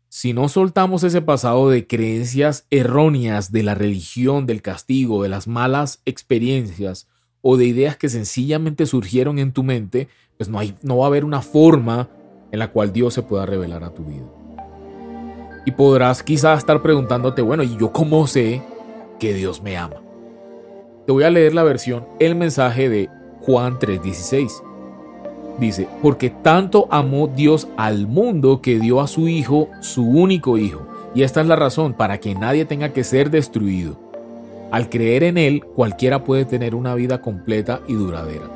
Si 0.08 0.32
no 0.32 0.48
soltamos 0.48 1.04
ese 1.04 1.20
pasado 1.20 1.68
de 1.68 1.86
creencias 1.86 2.66
erróneas 2.70 3.52
de 3.52 3.62
la 3.62 3.74
religión, 3.74 4.46
del 4.46 4.62
castigo, 4.62 5.22
de 5.22 5.28
las 5.28 5.46
malas 5.46 6.00
experiencias 6.06 7.08
o 7.42 7.56
de 7.56 7.66
ideas 7.66 7.96
que 7.96 8.08
sencillamente 8.08 8.86
surgieron 8.86 9.38
en 9.38 9.52
tu 9.52 9.62
mente, 9.62 10.08
pues 10.36 10.48
no, 10.48 10.58
hay, 10.58 10.74
no 10.82 10.98
va 10.98 11.04
a 11.04 11.08
haber 11.08 11.24
una 11.24 11.42
forma 11.42 12.08
en 12.52 12.58
la 12.58 12.70
cual 12.70 12.92
Dios 12.92 13.14
se 13.14 13.22
pueda 13.22 13.46
revelar 13.46 13.84
a 13.84 13.94
tu 13.94 14.04
vida. 14.04 14.26
Y 15.66 15.72
podrás 15.72 16.22
quizás 16.22 16.58
estar 16.58 16.82
preguntándote, 16.82 17.42
bueno, 17.42 17.62
¿y 17.62 17.76
yo 17.76 17.92
cómo 17.92 18.26
sé 18.26 18.62
que 19.18 19.34
Dios 19.34 19.62
me 19.62 19.76
ama? 19.76 20.02
Te 21.06 21.12
voy 21.12 21.24
a 21.24 21.30
leer 21.30 21.54
la 21.54 21.62
versión, 21.62 22.06
el 22.18 22.34
mensaje 22.34 22.88
de 22.88 23.08
Juan 23.40 23.78
3:16. 23.78 24.62
Dice, 25.58 25.88
porque 26.00 26.30
tanto 26.30 26.88
amó 26.90 27.26
Dios 27.26 27.68
al 27.76 28.06
mundo 28.06 28.62
que 28.62 28.78
dio 28.78 29.00
a 29.00 29.06
su 29.06 29.28
Hijo, 29.28 29.68
su 29.80 30.08
único 30.08 30.56
Hijo. 30.56 30.86
Y 31.14 31.22
esta 31.22 31.42
es 31.42 31.46
la 31.46 31.56
razón 31.56 31.92
para 31.92 32.18
que 32.18 32.34
nadie 32.34 32.64
tenga 32.64 32.92
que 32.92 33.04
ser 33.04 33.30
destruido. 33.30 34.09
Al 34.70 34.88
creer 34.88 35.24
en 35.24 35.38
Él, 35.38 35.64
cualquiera 35.64 36.24
puede 36.24 36.44
tener 36.44 36.74
una 36.74 36.94
vida 36.94 37.20
completa 37.20 37.82
y 37.88 37.94
duradera. 37.94 38.50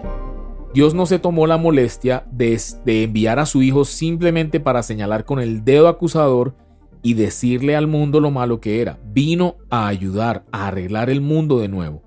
Dios 0.72 0.94
no 0.94 1.06
se 1.06 1.18
tomó 1.18 1.46
la 1.46 1.56
molestia 1.56 2.26
de, 2.30 2.60
de, 2.84 3.04
enviar 3.04 3.38
a 3.38 3.46
su 3.46 3.62
Hijo 3.62 3.84
simplemente 3.84 4.60
para 4.60 4.82
señalar 4.82 5.24
con 5.24 5.40
el 5.40 5.64
dedo 5.64 5.88
acusador 5.88 6.54
y 7.02 7.14
decirle 7.14 7.76
al 7.76 7.86
mundo 7.86 8.20
lo 8.20 8.30
malo 8.30 8.60
que 8.60 8.80
era. 8.80 8.98
Vino 9.04 9.56
a 9.70 9.86
ayudar 9.86 10.44
a 10.50 10.68
arreglar 10.68 11.10
el 11.10 11.20
mundo 11.20 11.58
de 11.58 11.68
nuevo. 11.68 12.02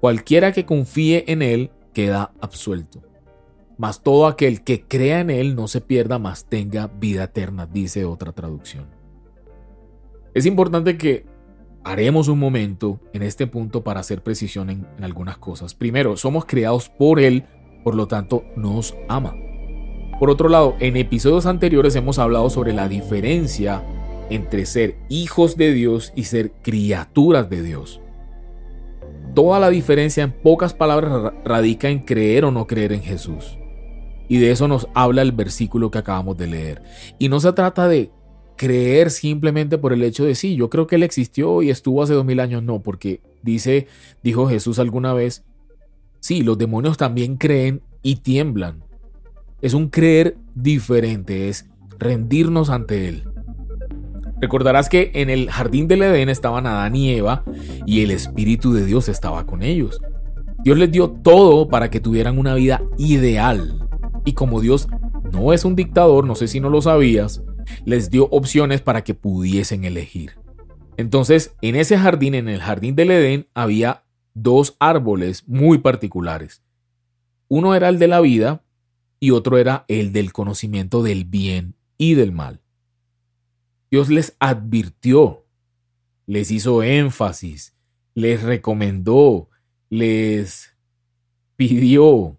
Cualquiera 0.00 0.52
que 0.52 0.66
confíe 0.66 1.24
en 1.26 1.42
Él 1.42 1.70
queda 1.94 2.32
absuelto 2.40 3.06
mas 3.78 4.02
todo 4.02 4.26
aquel 4.26 4.62
que 4.62 4.82
crea 4.82 5.20
en 5.20 5.30
Él 5.30 5.54
no 5.54 5.68
se 5.68 5.80
pierda, 5.80 6.18
mas 6.18 6.46
tenga 6.46 6.86
vida 6.86 7.24
eterna, 7.24 7.66
dice 7.66 8.04
otra 8.04 8.32
traducción. 8.32 8.86
Es 10.34 10.46
importante 10.46 10.96
que 10.96 11.26
haremos 11.86 12.26
un 12.26 12.40
momento 12.40 12.98
en 13.12 13.22
este 13.22 13.46
punto 13.46 13.84
para 13.84 14.00
hacer 14.00 14.20
precisión 14.20 14.70
en, 14.70 14.86
algunas 15.02 15.38
cosas. 15.38 15.72
Primero, 15.72 16.16
somos 16.16 16.44
creados 16.44 16.88
por 16.88 17.20
Él, 17.20 17.44
por 17.84 17.94
lo 17.94 18.08
tanto 18.08 18.42
nos 18.56 18.96
ama. 19.08 19.36
Por 20.18 20.28
otro 20.28 20.48
lado, 20.48 20.74
en 20.80 20.96
episodios 20.96 21.46
anteriores 21.46 21.94
hemos 21.94 22.18
hablado 22.18 22.50
sobre 22.50 22.72
la 22.72 22.88
diferencia 22.88 23.84
entre 24.30 24.66
ser 24.66 24.96
hijos 25.08 25.56
de 25.56 25.72
Dios 25.72 26.12
y 26.16 26.24
ser 26.24 26.50
criaturas 26.60 27.48
de 27.48 27.62
Dios. 27.62 28.00
Toda 29.36 29.60
la 29.60 29.70
diferencia 29.70 30.24
en 30.24 30.32
pocas 30.32 30.74
palabras 30.74 31.34
radica 31.44 31.88
en 31.88 32.00
creer 32.00 32.46
o 32.46 32.50
no 32.50 32.66
creer 32.66 32.92
en 32.94 33.02
Jesús. 33.02 33.58
Y 34.28 34.38
de 34.38 34.50
eso 34.50 34.66
nos 34.66 34.88
habla 34.92 35.22
el 35.22 35.30
versículo 35.30 35.92
que 35.92 35.98
acabamos 35.98 36.36
de 36.36 36.48
leer. 36.48 36.82
Y 37.20 37.28
no 37.28 37.38
se 37.38 37.52
trata 37.52 37.86
de 37.86 38.10
creer 38.56 39.10
simplemente 39.10 39.78
por 39.78 39.92
el 39.92 40.02
hecho 40.02 40.24
de 40.24 40.34
sí, 40.34 40.56
yo 40.56 40.70
creo 40.70 40.86
que 40.86 40.96
Él 40.96 41.02
existió 41.02 41.62
y 41.62 41.70
estuvo 41.70 42.02
hace 42.02 42.14
dos 42.14 42.24
mil 42.24 42.40
años, 42.40 42.62
no, 42.62 42.80
porque 42.80 43.20
dice, 43.42 43.86
dijo 44.22 44.48
Jesús 44.48 44.78
alguna 44.78 45.12
vez, 45.12 45.44
sí, 46.20 46.42
los 46.42 46.58
demonios 46.58 46.96
también 46.96 47.36
creen 47.36 47.82
y 48.02 48.16
tiemblan. 48.16 48.82
Es 49.62 49.74
un 49.74 49.88
creer 49.88 50.36
diferente, 50.54 51.48
es 51.48 51.66
rendirnos 51.98 52.70
ante 52.70 53.08
Él. 53.08 53.24
Recordarás 54.40 54.88
que 54.88 55.12
en 55.14 55.30
el 55.30 55.50
jardín 55.50 55.88
del 55.88 56.02
Edén 56.02 56.28
estaban 56.28 56.66
Adán 56.66 56.94
y 56.94 57.10
Eva 57.10 57.42
y 57.86 58.02
el 58.02 58.10
Espíritu 58.10 58.72
de 58.74 58.84
Dios 58.84 59.08
estaba 59.08 59.46
con 59.46 59.62
ellos. 59.62 60.00
Dios 60.62 60.76
les 60.76 60.90
dio 60.90 61.10
todo 61.10 61.68
para 61.68 61.90
que 61.90 62.00
tuvieran 62.00 62.38
una 62.38 62.54
vida 62.54 62.82
ideal, 62.98 63.88
y 64.24 64.32
como 64.32 64.60
Dios 64.60 64.88
no 65.32 65.52
es 65.52 65.64
un 65.64 65.76
dictador, 65.76 66.26
no 66.26 66.34
sé 66.34 66.48
si 66.48 66.60
no 66.60 66.70
lo 66.70 66.82
sabías, 66.82 67.42
les 67.84 68.10
dio 68.10 68.28
opciones 68.30 68.80
para 68.80 69.04
que 69.04 69.14
pudiesen 69.14 69.84
elegir. 69.84 70.32
Entonces, 70.96 71.54
en 71.60 71.76
ese 71.76 71.98
jardín, 71.98 72.34
en 72.34 72.48
el 72.48 72.60
jardín 72.60 72.96
del 72.96 73.10
Edén, 73.10 73.48
había 73.54 74.04
dos 74.34 74.76
árboles 74.78 75.44
muy 75.46 75.78
particulares. 75.78 76.62
Uno 77.48 77.74
era 77.74 77.88
el 77.88 77.98
de 77.98 78.08
la 78.08 78.20
vida 78.20 78.62
y 79.20 79.30
otro 79.30 79.58
era 79.58 79.84
el 79.88 80.12
del 80.12 80.32
conocimiento 80.32 81.02
del 81.02 81.24
bien 81.24 81.74
y 81.98 82.14
del 82.14 82.32
mal. 82.32 82.60
Dios 83.90 84.08
les 84.08 84.36
advirtió, 84.40 85.46
les 86.26 86.50
hizo 86.50 86.82
énfasis, 86.82 87.74
les 88.14 88.42
recomendó, 88.42 89.48
les 89.88 90.74
pidió 91.56 92.38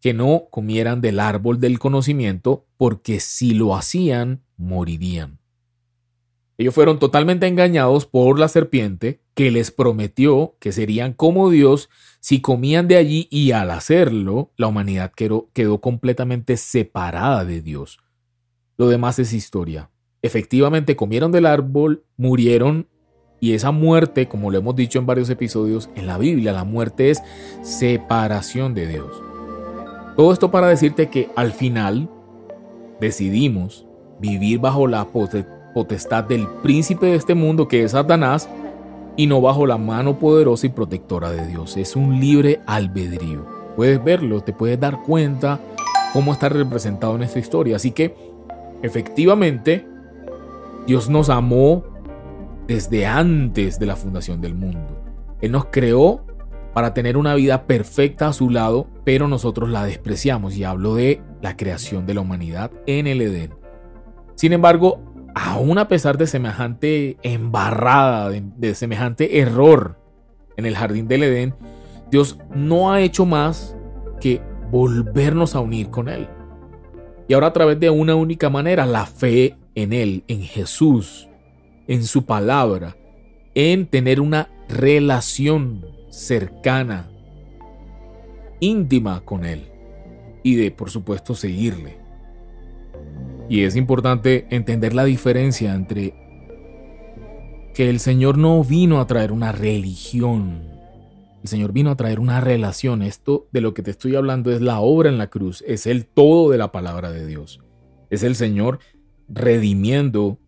que 0.00 0.14
no 0.14 0.44
comieran 0.50 1.00
del 1.00 1.20
árbol 1.20 1.60
del 1.60 1.78
conocimiento, 1.78 2.66
porque 2.76 3.20
si 3.20 3.54
lo 3.54 3.74
hacían, 3.74 4.42
morirían. 4.56 5.38
Ellos 6.58 6.74
fueron 6.74 6.98
totalmente 6.98 7.46
engañados 7.46 8.04
por 8.04 8.38
la 8.38 8.48
serpiente, 8.48 9.20
que 9.34 9.52
les 9.52 9.70
prometió 9.70 10.56
que 10.58 10.72
serían 10.72 11.12
como 11.12 11.50
Dios 11.50 11.88
si 12.18 12.40
comían 12.40 12.88
de 12.88 12.96
allí 12.96 13.28
y 13.30 13.52
al 13.52 13.70
hacerlo, 13.70 14.50
la 14.56 14.66
humanidad 14.66 15.12
quedó, 15.12 15.80
completamente 15.80 16.56
separada 16.56 17.44
de 17.44 17.62
Dios. 17.62 18.00
Lo 18.76 18.88
demás 18.88 19.20
es 19.20 19.32
historia. 19.32 19.90
Efectivamente 20.20 20.96
comieron 20.96 21.30
del 21.30 21.46
árbol, 21.46 22.04
murieron 22.16 22.88
y 23.40 23.52
esa 23.52 23.70
muerte, 23.70 24.26
como 24.26 24.50
lo 24.50 24.58
hemos 24.58 24.74
dicho 24.74 24.98
en 24.98 25.06
varios 25.06 25.30
episodios 25.30 25.88
en 25.94 26.08
la 26.08 26.18
Biblia, 26.18 26.52
la 26.52 26.64
muerte 26.64 27.10
es 27.10 27.22
separación 27.62 28.74
de 28.74 28.88
Dios. 28.88 29.27
Todo 30.18 30.32
esto 30.32 30.50
para 30.50 30.66
decirte 30.66 31.10
que 31.10 31.30
al 31.36 31.52
final 31.52 32.10
decidimos 32.98 33.86
vivir 34.18 34.58
bajo 34.58 34.88
la 34.88 35.04
potestad 35.04 36.24
del 36.24 36.48
príncipe 36.60 37.06
de 37.06 37.14
este 37.14 37.36
mundo 37.36 37.68
que 37.68 37.84
es 37.84 37.92
Satanás 37.92 38.48
y 39.16 39.28
no 39.28 39.40
bajo 39.40 39.64
la 39.64 39.78
mano 39.78 40.18
poderosa 40.18 40.66
y 40.66 40.70
protectora 40.70 41.30
de 41.30 41.46
Dios. 41.46 41.76
Es 41.76 41.94
un 41.94 42.18
libre 42.18 42.60
albedrío. 42.66 43.46
Puedes 43.76 44.02
verlo, 44.02 44.40
te 44.40 44.52
puedes 44.52 44.80
dar 44.80 45.04
cuenta 45.04 45.60
cómo 46.12 46.32
está 46.32 46.48
representado 46.48 47.14
en 47.14 47.22
esta 47.22 47.38
historia. 47.38 47.76
Así 47.76 47.92
que, 47.92 48.16
efectivamente, 48.82 49.86
Dios 50.88 51.08
nos 51.08 51.30
amó 51.30 51.84
desde 52.66 53.06
antes 53.06 53.78
de 53.78 53.86
la 53.86 53.94
fundación 53.94 54.40
del 54.40 54.56
mundo. 54.56 55.00
Él 55.40 55.52
nos 55.52 55.66
creó 55.66 56.24
para 56.74 56.92
tener 56.92 57.16
una 57.16 57.36
vida 57.36 57.68
perfecta 57.68 58.26
a 58.26 58.32
su 58.32 58.50
lado, 58.50 58.88
pero 59.08 59.26
nosotros 59.26 59.70
la 59.70 59.86
despreciamos 59.86 60.54
y 60.54 60.64
hablo 60.64 60.94
de 60.94 61.22
la 61.40 61.56
creación 61.56 62.04
de 62.04 62.12
la 62.12 62.20
humanidad 62.20 62.70
en 62.84 63.06
el 63.06 63.22
Edén. 63.22 63.54
Sin 64.34 64.52
embargo, 64.52 65.00
aún 65.34 65.78
a 65.78 65.88
pesar 65.88 66.18
de 66.18 66.26
semejante 66.26 67.16
embarrada, 67.22 68.28
de, 68.28 68.74
semejante 68.74 69.38
error 69.40 69.98
en 70.58 70.66
el 70.66 70.76
jardín 70.76 71.08
del 71.08 71.22
Edén, 71.22 71.54
Dios 72.10 72.36
no 72.54 72.92
ha 72.92 73.00
hecho 73.00 73.24
más 73.24 73.74
que 74.20 74.42
volvernos 74.70 75.54
a 75.54 75.60
unir 75.60 75.88
con 75.88 76.10
Él. 76.10 76.28
Y 77.28 77.32
ahora 77.32 77.46
a 77.46 77.52
través 77.54 77.80
de 77.80 77.88
una 77.88 78.14
única 78.14 78.50
manera, 78.50 78.84
la 78.84 79.06
fe 79.06 79.56
en 79.74 79.94
Él, 79.94 80.22
en 80.28 80.42
Jesús, 80.42 81.30
en 81.86 82.04
su 82.04 82.26
palabra, 82.26 82.94
en 83.54 83.86
tener 83.86 84.20
una 84.20 84.50
relación 84.68 85.86
cercana, 86.10 87.08
íntima 88.60 89.20
con 89.24 89.44
Él 89.44 89.70
y 90.42 90.56
de, 90.56 90.70
por 90.70 90.90
supuesto, 90.90 91.34
seguirle. 91.34 91.98
Y 93.48 93.62
es 93.62 93.76
importante 93.76 94.46
entender 94.50 94.94
la 94.94 95.04
diferencia 95.04 95.74
entre 95.74 96.14
que 97.74 97.88
el 97.88 98.00
Señor 98.00 98.38
no 98.38 98.62
vino 98.64 99.00
a 99.00 99.06
traer 99.06 99.32
una 99.32 99.52
religión, 99.52 100.68
el 101.42 101.48
Señor 101.48 101.72
vino 101.72 101.90
a 101.90 101.96
traer 101.96 102.18
una 102.18 102.40
relación. 102.40 103.02
Esto 103.02 103.48
de 103.52 103.60
lo 103.60 103.74
que 103.74 103.82
te 103.82 103.92
estoy 103.92 104.16
hablando 104.16 104.50
es 104.50 104.60
la 104.60 104.80
obra 104.80 105.08
en 105.08 105.18
la 105.18 105.28
cruz, 105.28 105.62
es 105.66 105.86
el 105.86 106.06
todo 106.06 106.50
de 106.50 106.58
la 106.58 106.72
palabra 106.72 107.12
de 107.12 107.26
Dios. 107.26 107.60
Es 108.10 108.22
el 108.22 108.34
Señor 108.34 108.80
redimiendo 109.28 110.38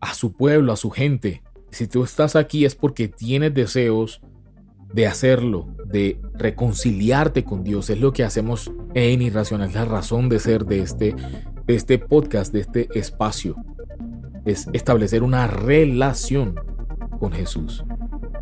a 0.00 0.14
su 0.14 0.36
pueblo, 0.36 0.72
a 0.72 0.76
su 0.76 0.90
gente. 0.90 1.42
Si 1.70 1.86
tú 1.86 2.04
estás 2.04 2.36
aquí 2.36 2.64
es 2.64 2.74
porque 2.74 3.08
tienes 3.08 3.54
deseos 3.54 4.20
de 4.92 5.06
hacerlo, 5.06 5.73
de 5.94 6.20
reconciliarte 6.34 7.44
con 7.44 7.62
Dios. 7.62 7.88
Es 7.88 8.00
lo 8.00 8.12
que 8.12 8.24
hacemos 8.24 8.72
en 8.94 9.22
Irracional, 9.22 9.68
es 9.68 9.74
la 9.76 9.84
razón 9.84 10.28
de 10.28 10.40
ser 10.40 10.66
de 10.66 10.80
este, 10.80 11.14
de 11.66 11.74
este 11.76 12.00
podcast, 12.00 12.52
de 12.52 12.60
este 12.60 12.98
espacio. 12.98 13.54
Es 14.44 14.66
establecer 14.72 15.22
una 15.22 15.46
relación 15.46 16.56
con 17.20 17.30
Jesús. 17.30 17.84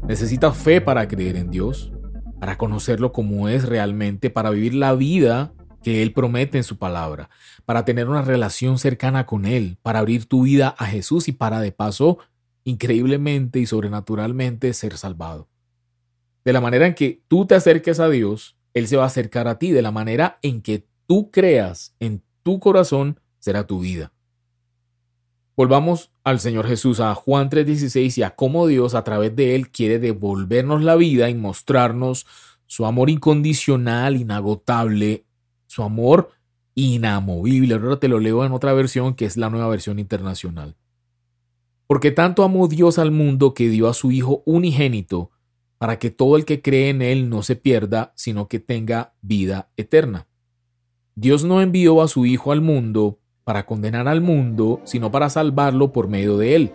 Necesitas 0.08 0.56
fe 0.56 0.80
para 0.80 1.06
creer 1.08 1.36
en 1.36 1.50
Dios, 1.50 1.92
para 2.40 2.56
conocerlo 2.56 3.12
como 3.12 3.50
es 3.50 3.68
realmente, 3.68 4.30
para 4.30 4.48
vivir 4.48 4.72
la 4.74 4.94
vida 4.94 5.52
que 5.82 6.02
Él 6.02 6.14
promete 6.14 6.56
en 6.56 6.64
su 6.64 6.78
palabra, 6.78 7.28
para 7.66 7.84
tener 7.84 8.08
una 8.08 8.22
relación 8.22 8.78
cercana 8.78 9.26
con 9.26 9.44
Él, 9.44 9.76
para 9.82 9.98
abrir 9.98 10.24
tu 10.24 10.44
vida 10.44 10.74
a 10.78 10.86
Jesús 10.86 11.28
y 11.28 11.32
para 11.32 11.60
de 11.60 11.70
paso, 11.70 12.16
increíblemente 12.64 13.58
y 13.58 13.66
sobrenaturalmente, 13.66 14.72
ser 14.72 14.96
salvado. 14.96 15.51
De 16.44 16.52
la 16.52 16.60
manera 16.60 16.86
en 16.86 16.94
que 16.94 17.22
tú 17.28 17.46
te 17.46 17.54
acerques 17.54 18.00
a 18.00 18.08
Dios, 18.08 18.56
Él 18.74 18.88
se 18.88 18.96
va 18.96 19.04
a 19.04 19.06
acercar 19.06 19.48
a 19.48 19.58
ti. 19.58 19.70
De 19.70 19.82
la 19.82 19.90
manera 19.90 20.38
en 20.42 20.62
que 20.62 20.86
tú 21.06 21.30
creas 21.30 21.94
en 22.00 22.22
tu 22.42 22.58
corazón, 22.58 23.20
será 23.38 23.66
tu 23.66 23.80
vida. 23.80 24.12
Volvamos 25.54 26.10
al 26.24 26.40
Señor 26.40 26.66
Jesús, 26.66 26.98
a 27.00 27.14
Juan 27.14 27.50
3:16 27.50 28.16
y 28.18 28.22
a 28.22 28.30
cómo 28.30 28.66
Dios 28.66 28.94
a 28.94 29.04
través 29.04 29.36
de 29.36 29.54
Él 29.54 29.70
quiere 29.70 29.98
devolvernos 29.98 30.82
la 30.82 30.96
vida 30.96 31.28
y 31.28 31.34
mostrarnos 31.34 32.26
su 32.66 32.86
amor 32.86 33.10
incondicional, 33.10 34.16
inagotable, 34.16 35.26
su 35.66 35.82
amor 35.82 36.30
inamovible. 36.74 37.74
Ahora 37.74 38.00
te 38.00 38.08
lo 38.08 38.18
leo 38.18 38.46
en 38.46 38.52
otra 38.52 38.72
versión 38.72 39.14
que 39.14 39.26
es 39.26 39.36
la 39.36 39.50
nueva 39.50 39.68
versión 39.68 39.98
internacional. 39.98 40.76
Porque 41.86 42.12
tanto 42.12 42.44
amó 42.44 42.68
Dios 42.68 42.98
al 42.98 43.10
mundo 43.10 43.52
que 43.52 43.68
dio 43.68 43.88
a 43.88 43.94
su 43.94 44.10
Hijo 44.10 44.42
unigénito 44.46 45.31
para 45.82 45.98
que 45.98 46.12
todo 46.12 46.36
el 46.36 46.44
que 46.44 46.62
cree 46.62 46.90
en 46.90 47.02
Él 47.02 47.28
no 47.28 47.42
se 47.42 47.56
pierda, 47.56 48.12
sino 48.14 48.46
que 48.46 48.60
tenga 48.60 49.14
vida 49.20 49.68
eterna. 49.76 50.28
Dios 51.16 51.42
no 51.42 51.60
envió 51.60 52.02
a 52.02 52.06
su 52.06 52.24
Hijo 52.24 52.52
al 52.52 52.60
mundo 52.60 53.18
para 53.42 53.66
condenar 53.66 54.06
al 54.06 54.20
mundo, 54.20 54.80
sino 54.84 55.10
para 55.10 55.28
salvarlo 55.28 55.90
por 55.90 56.06
medio 56.06 56.38
de 56.38 56.54
Él. 56.54 56.70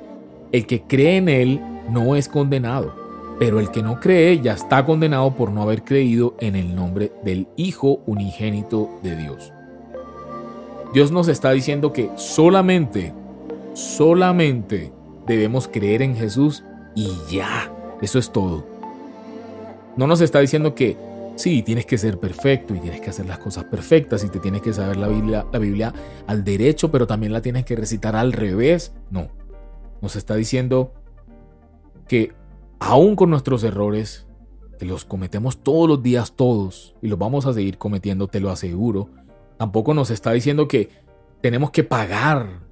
El 0.52 0.68
que 0.68 0.82
cree 0.82 1.16
en 1.16 1.30
Él 1.30 1.62
no 1.90 2.18
es 2.18 2.28
condenado, 2.28 2.94
pero 3.40 3.62
el 3.62 3.72
que 3.72 3.82
no 3.82 4.02
cree 4.02 4.42
ya 4.42 4.52
está 4.52 4.84
condenado 4.84 5.34
por 5.38 5.54
no 5.54 5.62
haber 5.62 5.86
creído 5.86 6.36
en 6.42 6.58
el 6.58 6.76
nombre 6.76 7.14
del 7.24 7.48
Hijo 7.56 8.02
unigénito 8.08 8.90
de 9.04 9.16
Dios. 9.16 9.54
Dios 10.94 11.14
nos 11.14 11.30
está 11.30 11.52
diciendo 11.52 11.94
que 11.94 12.10
solamente, 12.18 13.14
solamente 13.74 14.92
debemos 15.26 15.70
creer 15.70 16.02
en 16.02 16.14
Jesús 16.14 16.66
y 16.94 17.10
ya, 17.32 17.72
eso 18.02 18.20
es 18.20 18.34
todo. 18.34 18.77
No 19.98 20.06
nos 20.06 20.22
está 20.22 20.40
diciendo 20.40 20.76
que 20.76 20.96
sí, 21.38 21.64
tienes 21.64 21.88
que 21.88 21.98
ser 21.98 22.20
perfecto 22.20 22.76
y 22.76 22.80
tienes 22.80 23.02
que 23.02 23.10
hacer 23.10 23.26
las 23.26 23.40
cosas 23.40 23.64
perfectas 23.66 24.24
y 24.24 24.30
te 24.30 24.40
tienes 24.40 24.62
que 24.62 24.72
saber 24.72 24.96
la 24.96 25.08
Biblia, 25.08 25.48
la 25.52 25.60
Biblia 25.60 25.94
al 26.28 26.44
derecho, 26.44 26.92
pero 26.92 27.08
también 27.08 27.34
la 27.34 27.42
tienes 27.42 27.66
que 27.66 27.76
recitar 27.76 28.16
al 28.16 28.32
revés. 28.32 28.94
No. 29.10 29.30
Nos 30.02 30.16
está 30.16 30.36
diciendo 30.36 30.94
que 32.08 32.34
aún 32.80 33.16
con 33.16 33.32
nuestros 33.32 33.64
errores, 33.64 34.28
que 34.78 34.86
los 34.86 35.04
cometemos 35.04 35.64
todos 35.64 35.90
los 35.90 36.04
días 36.04 36.34
todos 36.36 36.96
y 37.02 37.08
los 37.08 37.18
vamos 37.18 37.48
a 37.48 37.54
seguir 37.54 37.80
cometiendo, 37.80 38.28
te 38.28 38.40
lo 38.40 38.52
aseguro, 38.52 39.10
tampoco 39.58 39.96
nos 39.96 40.12
está 40.12 40.32
diciendo 40.32 40.68
que 40.68 40.90
tenemos 41.42 41.72
que 41.72 41.84
pagar 41.84 42.68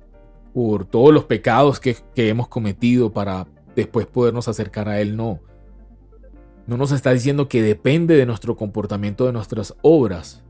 por 0.54 0.86
todos 0.86 1.12
los 1.12 1.24
pecados 1.26 1.80
que, 1.80 1.98
que 2.14 2.30
hemos 2.30 2.48
cometido 2.48 3.12
para 3.12 3.48
después 3.76 4.06
podernos 4.06 4.48
acercar 4.48 4.88
a 4.88 5.02
Él. 5.02 5.18
No 5.18 5.40
no 6.68 6.78
nos 6.78 6.92
está 6.92 7.12
diciendo 7.12 7.48
que 7.48 7.62
depende 7.62 8.16
de 8.16 8.26
nuestro 8.26 8.56
comportamiento, 8.56 9.26
de 9.26 9.34
nuestras 9.34 9.76
obras. 9.82 10.44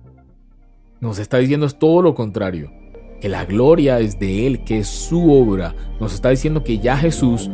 Nos 1.01 1.19
está 1.19 1.38
diciendo 1.38 1.65
es 1.65 1.78
todo 1.78 2.01
lo 2.01 2.15
contrario, 2.15 2.71
que 3.19 3.28
la 3.28 3.45
gloria 3.45 3.99
es 3.99 4.17
de 4.17 4.47
Él, 4.47 4.63
que 4.63 4.80
es 4.80 4.88
su 4.88 5.32
obra. 5.32 5.75
Nos 5.99 6.13
está 6.13 6.30
diciendo 6.30 6.63
que 6.63 6.80
ya 6.80 6.97
Jesús 6.97 7.49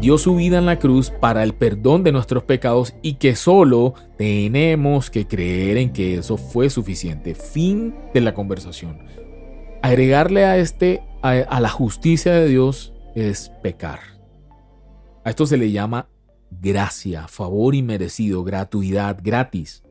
dio 0.00 0.16
su 0.16 0.36
vida 0.36 0.58
en 0.58 0.66
la 0.66 0.78
cruz 0.78 1.10
para 1.10 1.42
el 1.42 1.54
perdón 1.54 2.04
de 2.04 2.12
nuestros 2.12 2.44
pecados 2.44 2.94
y 3.02 3.14
que 3.14 3.36
solo 3.36 3.94
tenemos 4.16 5.10
que 5.10 5.26
creer 5.26 5.76
en 5.76 5.92
que 5.92 6.16
eso 6.16 6.38
fue 6.38 6.70
suficiente. 6.70 7.34
Fin 7.34 7.94
de 8.14 8.22
la 8.22 8.34
conversación. 8.34 8.98
Agregarle 9.82 10.44
a 10.46 10.56
este 10.56 11.02
a, 11.22 11.32
a 11.32 11.60
la 11.60 11.68
justicia 11.68 12.32
de 12.32 12.48
Dios 12.48 12.94
es 13.14 13.50
pecar. 13.62 14.00
A 15.22 15.30
esto 15.30 15.44
se 15.44 15.56
le 15.56 15.70
llama 15.70 16.08
gracia, 16.50 17.28
favor 17.28 17.74
inmerecido, 17.74 18.44
gratuidad, 18.44 19.18
gratis. 19.22 19.82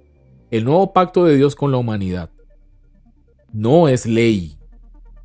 El 0.52 0.66
nuevo 0.66 0.94
pacto 0.94 1.26
de 1.26 1.36
Dios 1.36 1.56
con 1.56 1.72
la 1.72 1.78
humanidad 1.78 2.30
no 3.52 3.88
es 3.88 4.06
ley, 4.06 4.58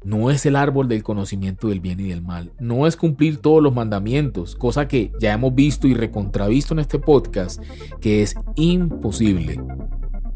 no 0.05 0.31
es 0.31 0.47
el 0.47 0.57
árbol 0.57 0.89
del 0.89 1.03
conocimiento 1.03 1.69
del 1.69 1.81
bien 1.81 2.01
y 2.01 2.09
del 2.09 2.23
mal, 2.23 2.53
no 2.59 2.87
es 2.87 2.97
cumplir 2.97 3.39
todos 3.39 3.63
los 3.63 3.75
mandamientos, 3.75 4.55
cosa 4.55 4.89
que 4.89 5.13
ya 5.21 5.33
hemos 5.33 5.55
visto 5.55 5.87
y 5.87 5.95
recontravisto 5.95 6.75
en 6.75 6.81
este 6.81 6.99
podcast, 6.99 7.63
que 8.01 8.23
es 8.23 8.35
imposible. 8.57 9.61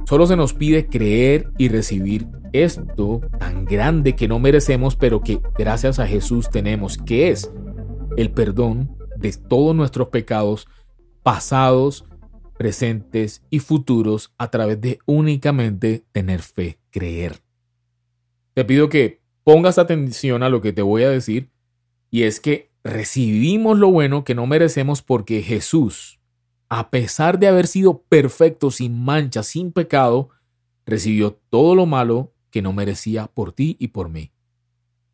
Solo 0.06 0.26
se 0.26 0.36
nos 0.36 0.52
pide 0.52 0.86
creer 0.86 1.50
y 1.56 1.68
recibir 1.68 2.28
esto 2.52 3.20
tan 3.38 3.64
grande 3.64 4.14
que 4.14 4.28
no 4.28 4.38
merecemos, 4.38 4.96
pero 4.96 5.20
que 5.22 5.40
gracias 5.56 5.98
a 5.98 6.06
Jesús 6.06 6.50
tenemos, 6.50 6.98
que 6.98 7.30
es 7.30 7.50
el 8.16 8.30
perdón 8.30 8.96
de 9.16 9.32
todos 9.32 9.74
nuestros 9.74 10.08
pecados 10.08 10.68
pasados, 11.24 12.04
presentes 12.56 13.42
y 13.50 13.58
futuros 13.58 14.32
a 14.38 14.50
través 14.50 14.80
de 14.80 15.00
únicamente 15.06 16.04
tener 16.12 16.42
fe, 16.42 16.78
creer. 16.90 17.42
Te 18.52 18.64
pido 18.64 18.88
que 18.88 19.22
pongas 19.42 19.78
atención 19.78 20.42
a 20.44 20.50
lo 20.50 20.60
que 20.60 20.72
te 20.72 20.82
voy 20.82 21.02
a 21.02 21.10
decir 21.10 21.50
y 22.10 22.22
es 22.22 22.40
que 22.40 22.70
recibimos 22.84 23.78
lo 23.78 23.90
bueno 23.90 24.22
que 24.22 24.34
no 24.34 24.46
merecemos 24.46 25.00
porque 25.02 25.42
Jesús, 25.42 26.20
a 26.68 26.90
pesar 26.90 27.38
de 27.38 27.48
haber 27.48 27.66
sido 27.66 28.02
perfecto, 28.02 28.70
sin 28.70 29.02
mancha, 29.02 29.42
sin 29.42 29.72
pecado, 29.72 30.28
recibió 30.84 31.40
todo 31.48 31.74
lo 31.74 31.86
malo 31.86 32.34
que 32.50 32.60
no 32.60 32.74
merecía 32.74 33.26
por 33.28 33.52
ti 33.52 33.76
y 33.80 33.88
por 33.88 34.10
mí. 34.10 34.30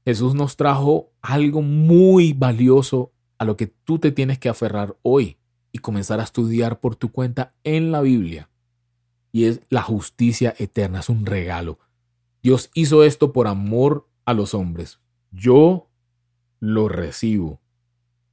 Jesús 0.04 0.34
nos 0.34 0.56
trajo 0.56 1.12
algo 1.22 1.62
muy 1.62 2.32
valioso 2.32 3.12
a 3.38 3.44
lo 3.44 3.56
que 3.56 3.68
tú 3.68 4.00
te 4.00 4.10
tienes 4.10 4.40
que 4.40 4.48
aferrar 4.48 4.96
hoy 5.02 5.39
y 5.72 5.78
comenzar 5.78 6.20
a 6.20 6.24
estudiar 6.24 6.80
por 6.80 6.96
tu 6.96 7.10
cuenta 7.12 7.52
en 7.64 7.92
la 7.92 8.00
Biblia. 8.00 8.48
Y 9.32 9.44
es 9.44 9.60
la 9.68 9.82
justicia 9.82 10.54
eterna, 10.58 11.00
es 11.00 11.08
un 11.08 11.26
regalo. 11.26 11.78
Dios 12.42 12.70
hizo 12.74 13.04
esto 13.04 13.32
por 13.32 13.46
amor 13.46 14.08
a 14.24 14.34
los 14.34 14.54
hombres. 14.54 14.98
Yo 15.30 15.88
lo 16.58 16.88
recibo. 16.88 17.60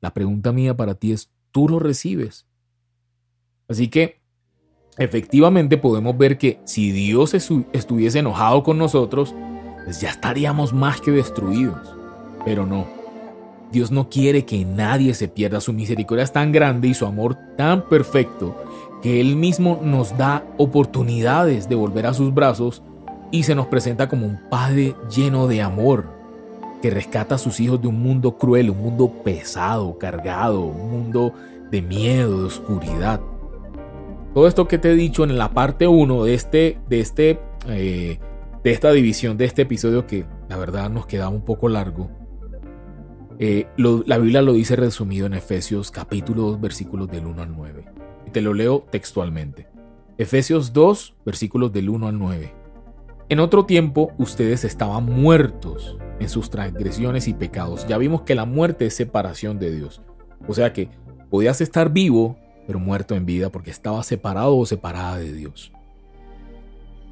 La 0.02 0.14
pregunta 0.14 0.52
mía 0.52 0.76
para 0.76 0.96
ti 0.96 1.12
es, 1.12 1.30
¿tú 1.52 1.70
lo 1.70 1.80
recibes? 1.80 2.46
Así 3.68 3.90
que, 3.90 4.22
efectivamente 4.98 5.78
podemos 5.78 6.18
ver 6.18 6.38
que 6.38 6.60
si 6.66 6.92
Dios 6.92 7.34
estuviese 7.34 8.20
enojado 8.20 8.64
con 8.64 8.78
nosotros, 8.78 9.36
pues 9.84 10.02
ya 10.02 10.10
estaríamos 10.10 10.74
más 10.74 11.02
que 11.02 11.12
destruidos. 11.12 11.96
Pero 12.46 12.66
no. 12.66 12.97
Dios 13.72 13.92
no 13.92 14.10
quiere 14.10 14.46
que 14.46 14.64
nadie 14.66 15.14
se 15.14 15.28
pierda. 15.28 15.62
Su 15.62 15.74
misericordia 15.74 16.24
es 16.24 16.32
tan 16.32 16.52
grande 16.52 16.88
y 16.88 16.94
su 16.94 17.06
amor 17.06 17.38
tan 17.58 17.88
perfecto 17.90 18.56
que 19.02 19.20
Él 19.22 19.36
mismo 19.36 19.80
nos 19.84 20.18
da 20.18 20.46
oportunidades 20.58 21.70
de 21.70 21.76
volver 21.76 22.06
a 22.06 22.14
sus 22.14 22.34
brazos 22.34 22.82
y 23.32 23.44
se 23.44 23.56
nos 23.56 23.68
presenta 23.68 24.08
como 24.08 24.26
un 24.26 24.40
Padre 24.50 24.96
lleno 25.14 25.48
de 25.48 25.62
amor, 25.62 26.10
que 26.82 26.90
rescata 26.90 27.36
a 27.36 27.40
sus 27.40 27.60
hijos 27.60 27.82
de 27.82 27.88
un 27.88 28.02
mundo 28.02 28.38
cruel, 28.38 28.70
un 28.70 28.82
mundo 28.82 29.12
pesado, 29.24 29.98
cargado, 29.98 30.62
un 30.62 30.92
mundo 30.92 31.34
de 31.70 31.82
miedo, 31.82 32.40
de 32.40 32.46
oscuridad. 32.46 33.20
Todo 34.34 34.48
esto 34.48 34.68
que 34.68 34.78
te 34.78 34.92
he 34.92 34.96
dicho 34.96 35.24
en 35.24 35.38
la 35.38 35.52
parte 35.52 35.88
1 35.88 36.24
de, 36.24 36.34
este, 36.34 36.78
de, 36.88 37.00
este, 37.00 37.40
eh, 37.68 38.20
de 38.64 38.72
esta 38.72 38.92
división, 38.92 39.38
de 39.38 39.46
este 39.46 39.64
episodio 39.64 40.06
que 40.06 40.26
la 40.48 40.58
verdad 40.58 40.90
nos 40.90 41.08
quedaba 41.08 41.30
un 41.30 41.42
poco 41.44 41.68
largo. 41.68 42.10
Eh, 43.40 43.68
la 43.78 44.18
Biblia 44.18 44.42
lo 44.42 44.54
dice 44.54 44.76
resumido 44.76 45.28
en 45.28 45.36
Efesios 45.36 45.92
capítulo 45.92 46.44
2 46.44 46.62
versículos 46.62 47.08
del 47.08 47.28
1 47.28 47.42
al 47.44 47.56
9. 47.56 47.86
Y 48.26 48.32
te 48.32 48.42
lo 48.42 48.56
leo 48.56 48.86
textualmente. 48.90 49.68
Efesios 50.18 50.74
2 50.74 51.16
versículos 51.24 51.72
del 51.72 51.90
1 51.90 52.08
al 52.08 52.18
9. 52.18 52.56
En 53.30 53.40
otro 53.40 53.66
tiempo 53.66 54.12
ustedes 54.18 54.64
estaban 54.64 55.06
muertos 55.06 56.00
en 56.20 56.30
sus 56.30 56.50
transgresiones 56.50 57.28
y 57.28 57.36
pecados. 57.36 57.86
Ya 57.88 58.00
vimos 58.00 58.24
que 58.24 58.34
la 58.34 58.46
muerte 58.46 58.88
es 58.88 58.96
separación 58.96 59.60
de 59.60 59.70
Dios. 59.70 60.02
O 60.48 60.56
sea 60.56 60.74
que 60.74 60.90
podías 61.30 61.62
estar 61.62 61.94
vivo, 61.94 62.38
pero 62.66 62.80
muerto 62.80 63.14
en 63.14 63.28
vida 63.28 63.52
porque 63.52 63.70
estaba 63.70 64.02
separado 64.02 64.58
o 64.58 64.66
separada 64.66 65.18
de 65.20 65.32
Dios. 65.32 65.72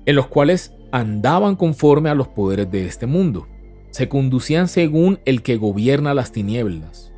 En 0.07 0.15
los 0.15 0.25
cuales 0.25 0.73
andaban 0.91 1.55
conforme 1.55 2.09
a 2.09 2.15
los 2.15 2.29
poderes 2.29 2.71
de 2.71 2.87
este 2.87 3.05
mundo. 3.05 3.47
Se 3.95 4.09
conducían 4.09 4.67
según 4.67 5.21
el 5.23 5.41
que 5.41 5.55
gobierna 5.55 6.13
las 6.13 6.33
tinieblas, 6.33 7.13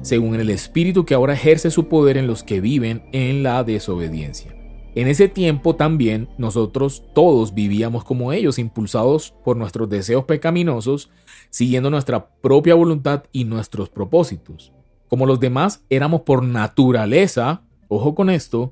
según 0.00 0.36
el 0.36 0.48
espíritu 0.48 1.04
que 1.04 1.14
ahora 1.14 1.32
ejerce 1.32 1.72
su 1.72 1.88
poder 1.88 2.16
en 2.16 2.28
los 2.28 2.44
que 2.44 2.60
viven 2.60 3.02
en 3.10 3.42
la 3.42 3.64
desobediencia. 3.64 4.54
En 4.94 5.08
ese 5.08 5.26
tiempo 5.28 5.74
también 5.74 6.28
nosotros 6.38 7.02
todos 7.16 7.52
vivíamos 7.52 8.04
como 8.04 8.32
ellos, 8.32 8.60
impulsados 8.60 9.34
por 9.44 9.56
nuestros 9.56 9.88
deseos 9.88 10.22
pecaminosos, 10.22 11.10
siguiendo 11.50 11.90
nuestra 11.90 12.28
propia 12.28 12.76
voluntad 12.76 13.24
y 13.32 13.42
nuestros 13.42 13.88
propósitos. 13.88 14.72
Como 15.08 15.26
los 15.26 15.40
demás, 15.40 15.82
éramos 15.90 16.20
por 16.20 16.44
naturaleza, 16.44 17.64
ojo 17.88 18.14
con 18.14 18.30
esto, 18.30 18.70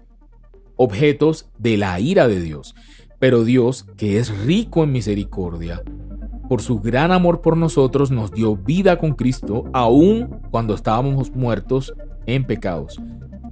objetos 0.76 1.48
de 1.59 1.76
la 1.76 1.98
ira 1.98 2.28
de 2.28 2.40
Dios. 2.40 2.76
Pero 3.18 3.42
Dios, 3.42 3.85
que 3.96 4.18
es 4.18 4.31
rico 4.46 4.85
en 4.85 4.92
misericordia, 4.92 5.83
por 6.48 6.62
su 6.62 6.81
gran 6.81 7.12
amor 7.12 7.40
por 7.40 7.57
nosotros 7.57 8.11
nos 8.11 8.31
dio 8.31 8.57
vida 8.57 8.98
con 8.98 9.12
Cristo, 9.12 9.64
aun 9.72 10.40
cuando 10.50 10.74
estábamos 10.74 11.31
muertos 11.35 11.94
en 12.26 12.44
pecados 12.44 13.00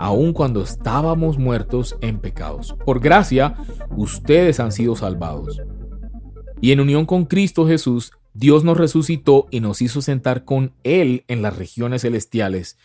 aun 0.00 0.32
cuando 0.32 0.62
estábamos 0.62 1.36
muertos 1.36 1.94
en 2.00 2.20
pecados. 2.20 2.74
Por 2.86 3.00
gracia, 3.00 3.54
ustedes 3.94 4.58
han 4.58 4.72
sido 4.72 4.96
salvados. 4.96 5.60
Y 6.62 6.72
en 6.72 6.80
unión 6.80 7.04
con 7.04 7.26
Cristo 7.26 7.66
Jesús, 7.66 8.12
Dios 8.32 8.64
nos 8.64 8.78
resucitó 8.78 9.46
y 9.50 9.60
nos 9.60 9.82
hizo 9.82 10.00
sentar 10.00 10.46
con 10.46 10.72
Él 10.84 11.24
en 11.28 11.42
las 11.42 11.54
regiones 11.54 12.00
celestiales, 12.00 12.78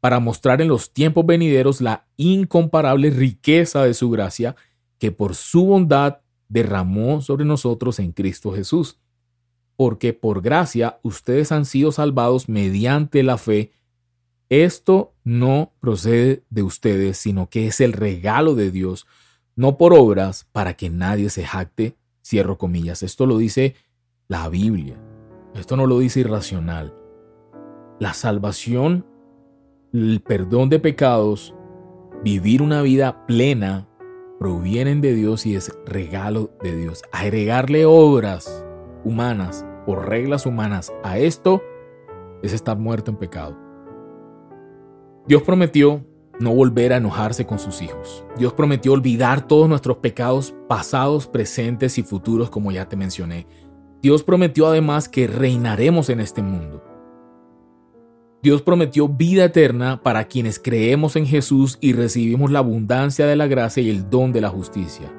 para 0.00 0.18
mostrar 0.18 0.60
en 0.60 0.66
los 0.66 0.92
tiempos 0.92 1.24
venideros 1.24 1.80
la 1.80 2.08
incomparable 2.16 3.10
riqueza 3.10 3.84
de 3.84 3.94
su 3.94 4.10
gracia 4.10 4.56
que 4.98 5.12
por 5.12 5.36
su 5.36 5.66
bondad 5.66 6.18
derramó 6.48 7.22
sobre 7.22 7.44
nosotros 7.44 8.00
en 8.00 8.10
Cristo 8.10 8.52
Jesús. 8.52 8.98
Porque 9.76 10.12
por 10.12 10.42
gracia 10.42 10.98
ustedes 11.02 11.52
han 11.52 11.66
sido 11.66 11.92
salvados 11.92 12.48
mediante 12.48 13.22
la 13.22 13.36
fe, 13.38 13.72
esto 14.48 15.14
no 15.24 15.72
procede 15.80 16.44
de 16.50 16.62
ustedes, 16.62 17.18
sino 17.18 17.48
que 17.48 17.66
es 17.66 17.80
el 17.80 17.92
regalo 17.92 18.54
de 18.54 18.70
Dios, 18.70 19.06
no 19.56 19.76
por 19.76 19.92
obras, 19.92 20.46
para 20.52 20.74
que 20.74 20.88
nadie 20.90 21.30
se 21.30 21.44
jacte. 21.44 21.96
Cierro 22.24 22.58
comillas. 22.58 23.02
Esto 23.02 23.26
lo 23.26 23.38
dice 23.38 23.74
la 24.28 24.48
Biblia. 24.48 24.96
Esto 25.54 25.76
no 25.76 25.86
lo 25.86 25.98
dice 25.98 26.20
irracional. 26.20 26.94
La 27.98 28.12
salvación, 28.12 29.06
el 29.92 30.20
perdón 30.20 30.68
de 30.68 30.78
pecados, 30.78 31.54
vivir 32.22 32.62
una 32.62 32.82
vida 32.82 33.26
plena, 33.26 33.88
provienen 34.38 35.00
de 35.00 35.14
Dios 35.14 35.46
y 35.46 35.56
es 35.56 35.72
regalo 35.86 36.50
de 36.62 36.76
Dios. 36.76 37.02
Agregarle 37.10 37.86
obras 37.86 38.65
humanas 39.06 39.64
o 39.86 39.94
reglas 39.94 40.46
humanas 40.46 40.92
a 41.04 41.18
esto 41.18 41.62
es 42.42 42.52
estar 42.52 42.76
muerto 42.76 43.10
en 43.10 43.16
pecado. 43.16 43.56
Dios 45.26 45.42
prometió 45.42 46.04
no 46.38 46.54
volver 46.54 46.92
a 46.92 46.98
enojarse 46.98 47.46
con 47.46 47.58
sus 47.58 47.80
hijos. 47.82 48.24
Dios 48.38 48.52
prometió 48.52 48.92
olvidar 48.92 49.46
todos 49.46 49.68
nuestros 49.68 49.98
pecados 49.98 50.54
pasados, 50.68 51.26
presentes 51.26 51.98
y 51.98 52.02
futuros, 52.02 52.50
como 52.50 52.72
ya 52.72 52.88
te 52.88 52.96
mencioné. 52.96 53.46
Dios 54.02 54.22
prometió 54.22 54.66
además 54.66 55.08
que 55.08 55.26
reinaremos 55.26 56.10
en 56.10 56.20
este 56.20 56.42
mundo. 56.42 56.82
Dios 58.42 58.62
prometió 58.62 59.08
vida 59.08 59.44
eterna 59.44 60.02
para 60.02 60.28
quienes 60.28 60.58
creemos 60.58 61.16
en 61.16 61.26
Jesús 61.26 61.78
y 61.80 61.94
recibimos 61.94 62.50
la 62.50 62.60
abundancia 62.60 63.26
de 63.26 63.34
la 63.34 63.46
gracia 63.46 63.82
y 63.82 63.90
el 63.90 64.10
don 64.10 64.32
de 64.32 64.40
la 64.40 64.50
justicia. 64.50 65.10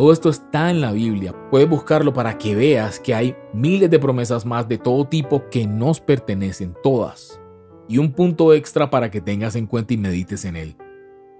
Todo 0.00 0.14
esto 0.14 0.30
está 0.30 0.70
en 0.70 0.80
la 0.80 0.92
Biblia. 0.92 1.34
Puedes 1.50 1.68
buscarlo 1.68 2.14
para 2.14 2.38
que 2.38 2.54
veas 2.54 2.98
que 2.98 3.14
hay 3.14 3.36
miles 3.52 3.90
de 3.90 3.98
promesas 3.98 4.46
más 4.46 4.66
de 4.66 4.78
todo 4.78 5.04
tipo 5.04 5.50
que 5.50 5.66
nos 5.66 6.00
pertenecen 6.00 6.74
todas 6.82 7.38
y 7.86 7.98
un 7.98 8.12
punto 8.12 8.54
extra 8.54 8.88
para 8.88 9.10
que 9.10 9.20
tengas 9.20 9.56
en 9.56 9.66
cuenta 9.66 9.92
y 9.92 9.98
medites 9.98 10.46
en 10.46 10.56
él. 10.56 10.74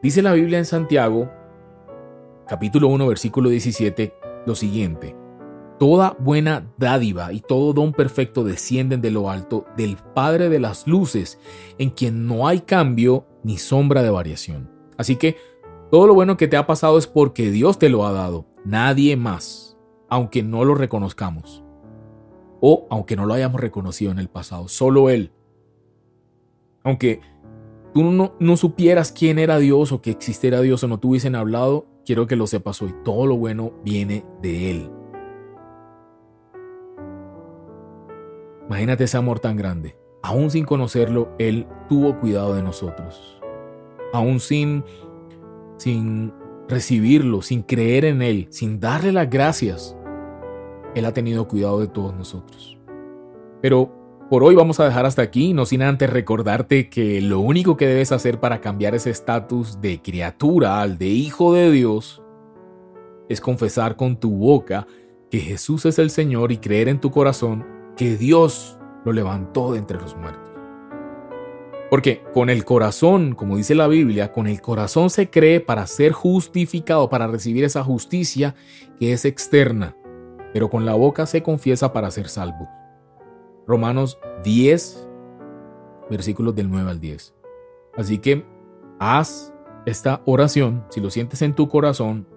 Dice 0.02 0.20
la 0.20 0.34
Biblia 0.34 0.58
en 0.58 0.66
Santiago, 0.66 1.30
capítulo 2.46 2.88
1, 2.88 3.06
versículo 3.06 3.48
17, 3.48 4.12
lo 4.44 4.54
siguiente. 4.54 5.16
Toda 5.78 6.14
buena 6.18 6.70
dádiva 6.76 7.32
y 7.32 7.40
todo 7.40 7.72
don 7.72 7.94
perfecto 7.94 8.44
descienden 8.44 9.00
de 9.00 9.10
lo 9.10 9.30
alto 9.30 9.64
del 9.74 9.96
Padre 9.96 10.50
de 10.50 10.60
las 10.60 10.86
Luces, 10.86 11.38
en 11.78 11.88
quien 11.88 12.26
no 12.26 12.46
hay 12.46 12.60
cambio 12.60 13.24
ni 13.42 13.56
sombra 13.56 14.02
de 14.02 14.10
variación. 14.10 14.70
Así 14.98 15.16
que 15.16 15.38
todo 15.90 16.06
lo 16.06 16.14
bueno 16.14 16.36
que 16.36 16.46
te 16.46 16.56
ha 16.56 16.68
pasado 16.68 16.98
es 16.98 17.08
porque 17.08 17.50
Dios 17.50 17.80
te 17.80 17.88
lo 17.88 18.06
ha 18.06 18.12
dado, 18.12 18.46
nadie 18.64 19.16
más, 19.16 19.76
aunque 20.08 20.42
no 20.42 20.64
lo 20.64 20.74
reconozcamos. 20.74 21.64
O 22.60 22.86
aunque 22.90 23.16
no 23.16 23.26
lo 23.26 23.34
hayamos 23.34 23.60
reconocido 23.60 24.12
en 24.12 24.18
el 24.18 24.28
pasado, 24.28 24.68
solo 24.68 25.08
Él 25.08 25.32
aunque 26.82 27.20
tú 27.92 28.02
no, 28.02 28.56
supieras 28.56 29.12
quién 29.12 29.38
era 29.38 29.58
Dios 29.58 29.92
o 29.92 30.00
que 30.00 30.10
existiera 30.10 30.60
Dios 30.60 30.82
o 30.84 30.88
no 30.88 30.98
tuviesen 30.98 31.34
hablado, 31.34 31.86
quiero 32.04 32.26
que 32.26 32.36
lo 32.36 32.46
sepas 32.46 32.80
hoy. 32.82 32.94
Todo 33.04 33.26
lo 33.26 33.36
bueno 33.36 33.72
viene 33.84 34.24
de 34.42 34.70
Él. 34.70 34.90
Imagínate 38.66 39.04
ese 39.04 39.16
amor 39.16 39.40
tan 39.40 39.56
grande. 39.56 39.96
Aún 40.22 40.50
sin 40.50 40.64
conocerlo, 40.64 41.34
Él 41.38 41.66
tuvo 41.88 42.18
cuidado 42.18 42.54
de 42.54 42.62
nosotros. 42.62 43.40
Aún 44.12 44.40
sin, 44.40 44.84
sin 45.76 46.32
recibirlo, 46.70 47.42
sin 47.42 47.62
creer 47.62 48.04
en 48.04 48.22
Él, 48.22 48.46
sin 48.50 48.80
darle 48.80 49.12
las 49.12 49.28
gracias, 49.28 49.96
Él 50.94 51.04
ha 51.04 51.12
tenido 51.12 51.46
cuidado 51.46 51.80
de 51.80 51.88
todos 51.88 52.14
nosotros. 52.14 52.78
Pero 53.60 54.00
por 54.30 54.44
hoy 54.44 54.54
vamos 54.54 54.78
a 54.78 54.84
dejar 54.84 55.06
hasta 55.06 55.22
aquí, 55.22 55.52
no 55.52 55.66
sin 55.66 55.82
antes 55.82 56.08
recordarte 56.08 56.88
que 56.88 57.20
lo 57.20 57.40
único 57.40 57.76
que 57.76 57.86
debes 57.86 58.12
hacer 58.12 58.38
para 58.38 58.60
cambiar 58.60 58.94
ese 58.94 59.10
estatus 59.10 59.80
de 59.80 60.00
criatura 60.00 60.80
al 60.80 60.98
de 60.98 61.08
hijo 61.08 61.52
de 61.52 61.70
Dios 61.70 62.22
es 63.28 63.40
confesar 63.40 63.96
con 63.96 64.18
tu 64.18 64.30
boca 64.30 64.86
que 65.30 65.40
Jesús 65.40 65.84
es 65.86 65.98
el 65.98 66.10
Señor 66.10 66.52
y 66.52 66.58
creer 66.58 66.88
en 66.88 67.00
tu 67.00 67.10
corazón 67.10 67.66
que 67.96 68.16
Dios 68.16 68.78
lo 69.04 69.12
levantó 69.12 69.72
de 69.72 69.78
entre 69.78 70.00
los 70.00 70.16
muertos. 70.16 70.49
Porque 71.90 72.22
con 72.32 72.50
el 72.50 72.64
corazón, 72.64 73.34
como 73.34 73.56
dice 73.56 73.74
la 73.74 73.88
Biblia, 73.88 74.32
con 74.32 74.46
el 74.46 74.60
corazón 74.60 75.10
se 75.10 75.28
cree 75.28 75.60
para 75.60 75.86
ser 75.88 76.12
justificado, 76.12 77.08
para 77.08 77.26
recibir 77.26 77.64
esa 77.64 77.82
justicia 77.82 78.54
que 78.98 79.12
es 79.12 79.24
externa, 79.24 79.96
pero 80.52 80.70
con 80.70 80.86
la 80.86 80.94
boca 80.94 81.26
se 81.26 81.42
confiesa 81.42 81.92
para 81.92 82.10
ser 82.12 82.28
salvo. 82.28 82.68
Romanos 83.66 84.18
10, 84.44 85.08
versículos 86.08 86.54
del 86.54 86.70
9 86.70 86.90
al 86.90 87.00
10. 87.00 87.34
Así 87.96 88.18
que 88.18 88.46
haz 89.00 89.52
esta 89.84 90.22
oración, 90.26 90.84
si 90.90 91.00
lo 91.00 91.10
sientes 91.10 91.42
en 91.42 91.54
tu 91.54 91.68
corazón, 91.68 92.28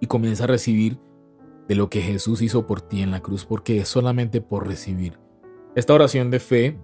y 0.00 0.06
comienza 0.06 0.44
a 0.44 0.48
recibir 0.48 0.98
de 1.68 1.74
lo 1.74 1.88
que 1.88 2.02
Jesús 2.02 2.42
hizo 2.42 2.66
por 2.66 2.80
ti 2.82 3.02
en 3.02 3.10
la 3.10 3.20
cruz, 3.20 3.44
porque 3.44 3.78
es 3.78 3.88
solamente 3.88 4.40
por 4.40 4.66
recibir. 4.66 5.18
Esta 5.74 5.94
oración 5.94 6.30
de 6.30 6.40
fe, 6.40 6.78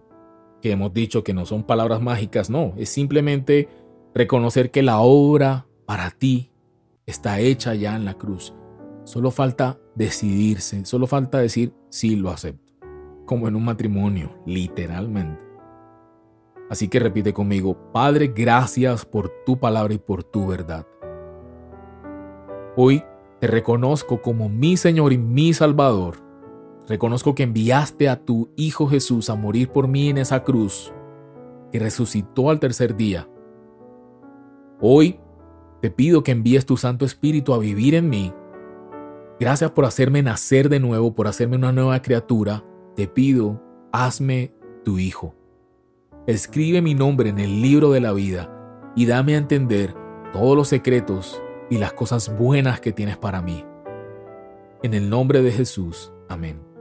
que 0.62 0.70
hemos 0.72 0.94
dicho 0.94 1.22
que 1.22 1.34
no 1.34 1.44
son 1.44 1.64
palabras 1.64 2.00
mágicas, 2.00 2.48
no, 2.48 2.72
es 2.78 2.88
simplemente 2.88 3.68
reconocer 4.14 4.70
que 4.70 4.82
la 4.82 5.00
obra 5.00 5.66
para 5.84 6.10
ti 6.10 6.50
está 7.04 7.40
hecha 7.40 7.74
ya 7.74 7.96
en 7.96 8.06
la 8.06 8.14
cruz. 8.14 8.54
Solo 9.04 9.30
falta 9.30 9.78
decidirse, 9.96 10.84
solo 10.86 11.06
falta 11.06 11.38
decir 11.38 11.74
sí 11.90 12.16
lo 12.16 12.30
acepto 12.30 12.72
como 13.26 13.48
en 13.48 13.56
un 13.56 13.64
matrimonio, 13.64 14.30
literalmente. 14.46 15.44
Así 16.68 16.88
que 16.88 17.00
repite 17.00 17.32
conmigo, 17.32 17.76
Padre, 17.92 18.32
gracias 18.34 19.04
por 19.04 19.30
tu 19.44 19.58
palabra 19.58 19.94
y 19.94 19.98
por 19.98 20.24
tu 20.24 20.46
verdad. 20.46 20.86
Hoy 22.76 23.04
te 23.40 23.46
reconozco 23.46 24.22
como 24.22 24.48
mi 24.48 24.76
Señor 24.76 25.12
y 25.12 25.18
mi 25.18 25.52
Salvador. 25.52 26.31
Reconozco 26.88 27.34
que 27.34 27.44
enviaste 27.44 28.08
a 28.08 28.24
tu 28.24 28.50
Hijo 28.56 28.86
Jesús 28.86 29.30
a 29.30 29.34
morir 29.34 29.68
por 29.68 29.88
mí 29.88 30.08
en 30.08 30.18
esa 30.18 30.42
cruz, 30.42 30.92
que 31.70 31.78
resucitó 31.78 32.50
al 32.50 32.60
tercer 32.60 32.96
día. 32.96 33.28
Hoy 34.80 35.20
te 35.80 35.90
pido 35.90 36.22
que 36.22 36.32
envíes 36.32 36.66
tu 36.66 36.76
Santo 36.76 37.04
Espíritu 37.04 37.54
a 37.54 37.58
vivir 37.58 37.94
en 37.94 38.08
mí 38.08 38.32
Gracias 39.42 39.72
por 39.72 39.84
hacerme 39.86 40.22
nacer 40.22 40.68
de 40.68 40.78
nuevo, 40.78 41.14
por 41.14 41.26
hacerme 41.26 41.56
una 41.56 41.72
nueva 41.72 42.00
criatura. 42.00 42.62
Te 42.94 43.08
pido, 43.08 43.60
hazme 43.90 44.54
tu 44.84 45.00
hijo. 45.00 45.34
Escribe 46.28 46.80
mi 46.80 46.94
nombre 46.94 47.30
en 47.30 47.40
el 47.40 47.60
libro 47.60 47.90
de 47.90 48.00
la 48.00 48.12
vida 48.12 48.48
y 48.94 49.06
dame 49.06 49.34
a 49.34 49.38
entender 49.38 49.96
todos 50.32 50.56
los 50.56 50.68
secretos 50.68 51.42
y 51.70 51.78
las 51.78 51.92
cosas 51.92 52.38
buenas 52.38 52.80
que 52.80 52.92
tienes 52.92 53.16
para 53.16 53.42
mí. 53.42 53.64
En 54.84 54.94
el 54.94 55.10
nombre 55.10 55.42
de 55.42 55.50
Jesús. 55.50 56.12
Amén. 56.28 56.71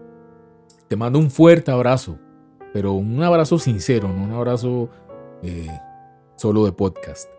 Te 0.91 0.97
mando 0.97 1.19
un 1.19 1.31
fuerte 1.31 1.71
abrazo, 1.71 2.19
pero 2.73 2.91
un 2.91 3.23
abrazo 3.23 3.57
sincero, 3.57 4.09
no 4.09 4.25
un 4.25 4.33
abrazo 4.33 4.89
eh, 5.41 5.69
solo 6.35 6.65
de 6.65 6.73
podcast. 6.73 7.29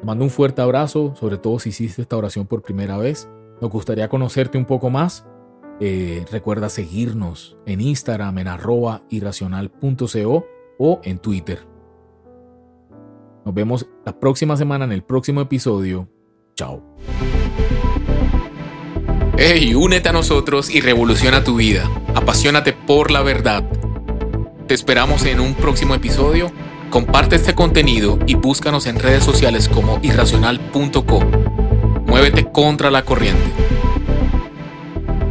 Te 0.00 0.04
mando 0.04 0.24
un 0.24 0.30
fuerte 0.30 0.60
abrazo, 0.60 1.14
sobre 1.14 1.38
todo 1.38 1.60
si 1.60 1.68
hiciste 1.68 2.02
esta 2.02 2.16
oración 2.16 2.48
por 2.48 2.62
primera 2.62 2.96
vez. 2.96 3.28
Nos 3.60 3.70
gustaría 3.70 4.08
conocerte 4.08 4.58
un 4.58 4.64
poco 4.64 4.90
más. 4.90 5.24
Eh, 5.78 6.24
recuerda 6.32 6.68
seguirnos 6.68 7.56
en 7.64 7.80
Instagram 7.80 8.38
en 8.38 8.48
arroba 8.48 9.02
irracional.co 9.08 10.46
o 10.80 11.00
en 11.04 11.20
Twitter. 11.20 11.60
Nos 13.44 13.54
vemos 13.54 13.86
la 14.04 14.18
próxima 14.18 14.56
semana 14.56 14.84
en 14.84 14.90
el 14.90 15.04
próximo 15.04 15.40
episodio. 15.40 16.08
Chao. 16.56 16.82
Hey, 19.38 19.76
únete 19.76 20.08
a 20.08 20.12
nosotros 20.12 20.68
y 20.68 20.80
revoluciona 20.80 21.44
tu 21.44 21.54
vida. 21.54 21.88
Apasionate 22.30 22.72
por 22.72 23.10
la 23.10 23.22
verdad. 23.22 23.64
Te 24.68 24.74
esperamos 24.74 25.24
en 25.24 25.40
un 25.40 25.56
próximo 25.56 25.96
episodio. 25.96 26.52
Comparte 26.88 27.34
este 27.34 27.56
contenido 27.56 28.20
y 28.24 28.36
búscanos 28.36 28.86
en 28.86 29.00
redes 29.00 29.24
sociales 29.24 29.68
como 29.68 29.98
irracional.co. 30.00 31.24
Muévete 32.06 32.48
contra 32.52 32.92
la 32.92 33.04
corriente. 33.04 33.50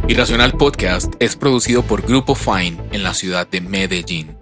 Irracional 0.08 0.52
Podcast 0.58 1.14
es 1.20 1.36
producido 1.36 1.82
por 1.82 2.02
Grupo 2.02 2.34
Fine 2.34 2.76
en 2.92 3.02
la 3.02 3.14
ciudad 3.14 3.48
de 3.48 3.62
Medellín. 3.62 4.39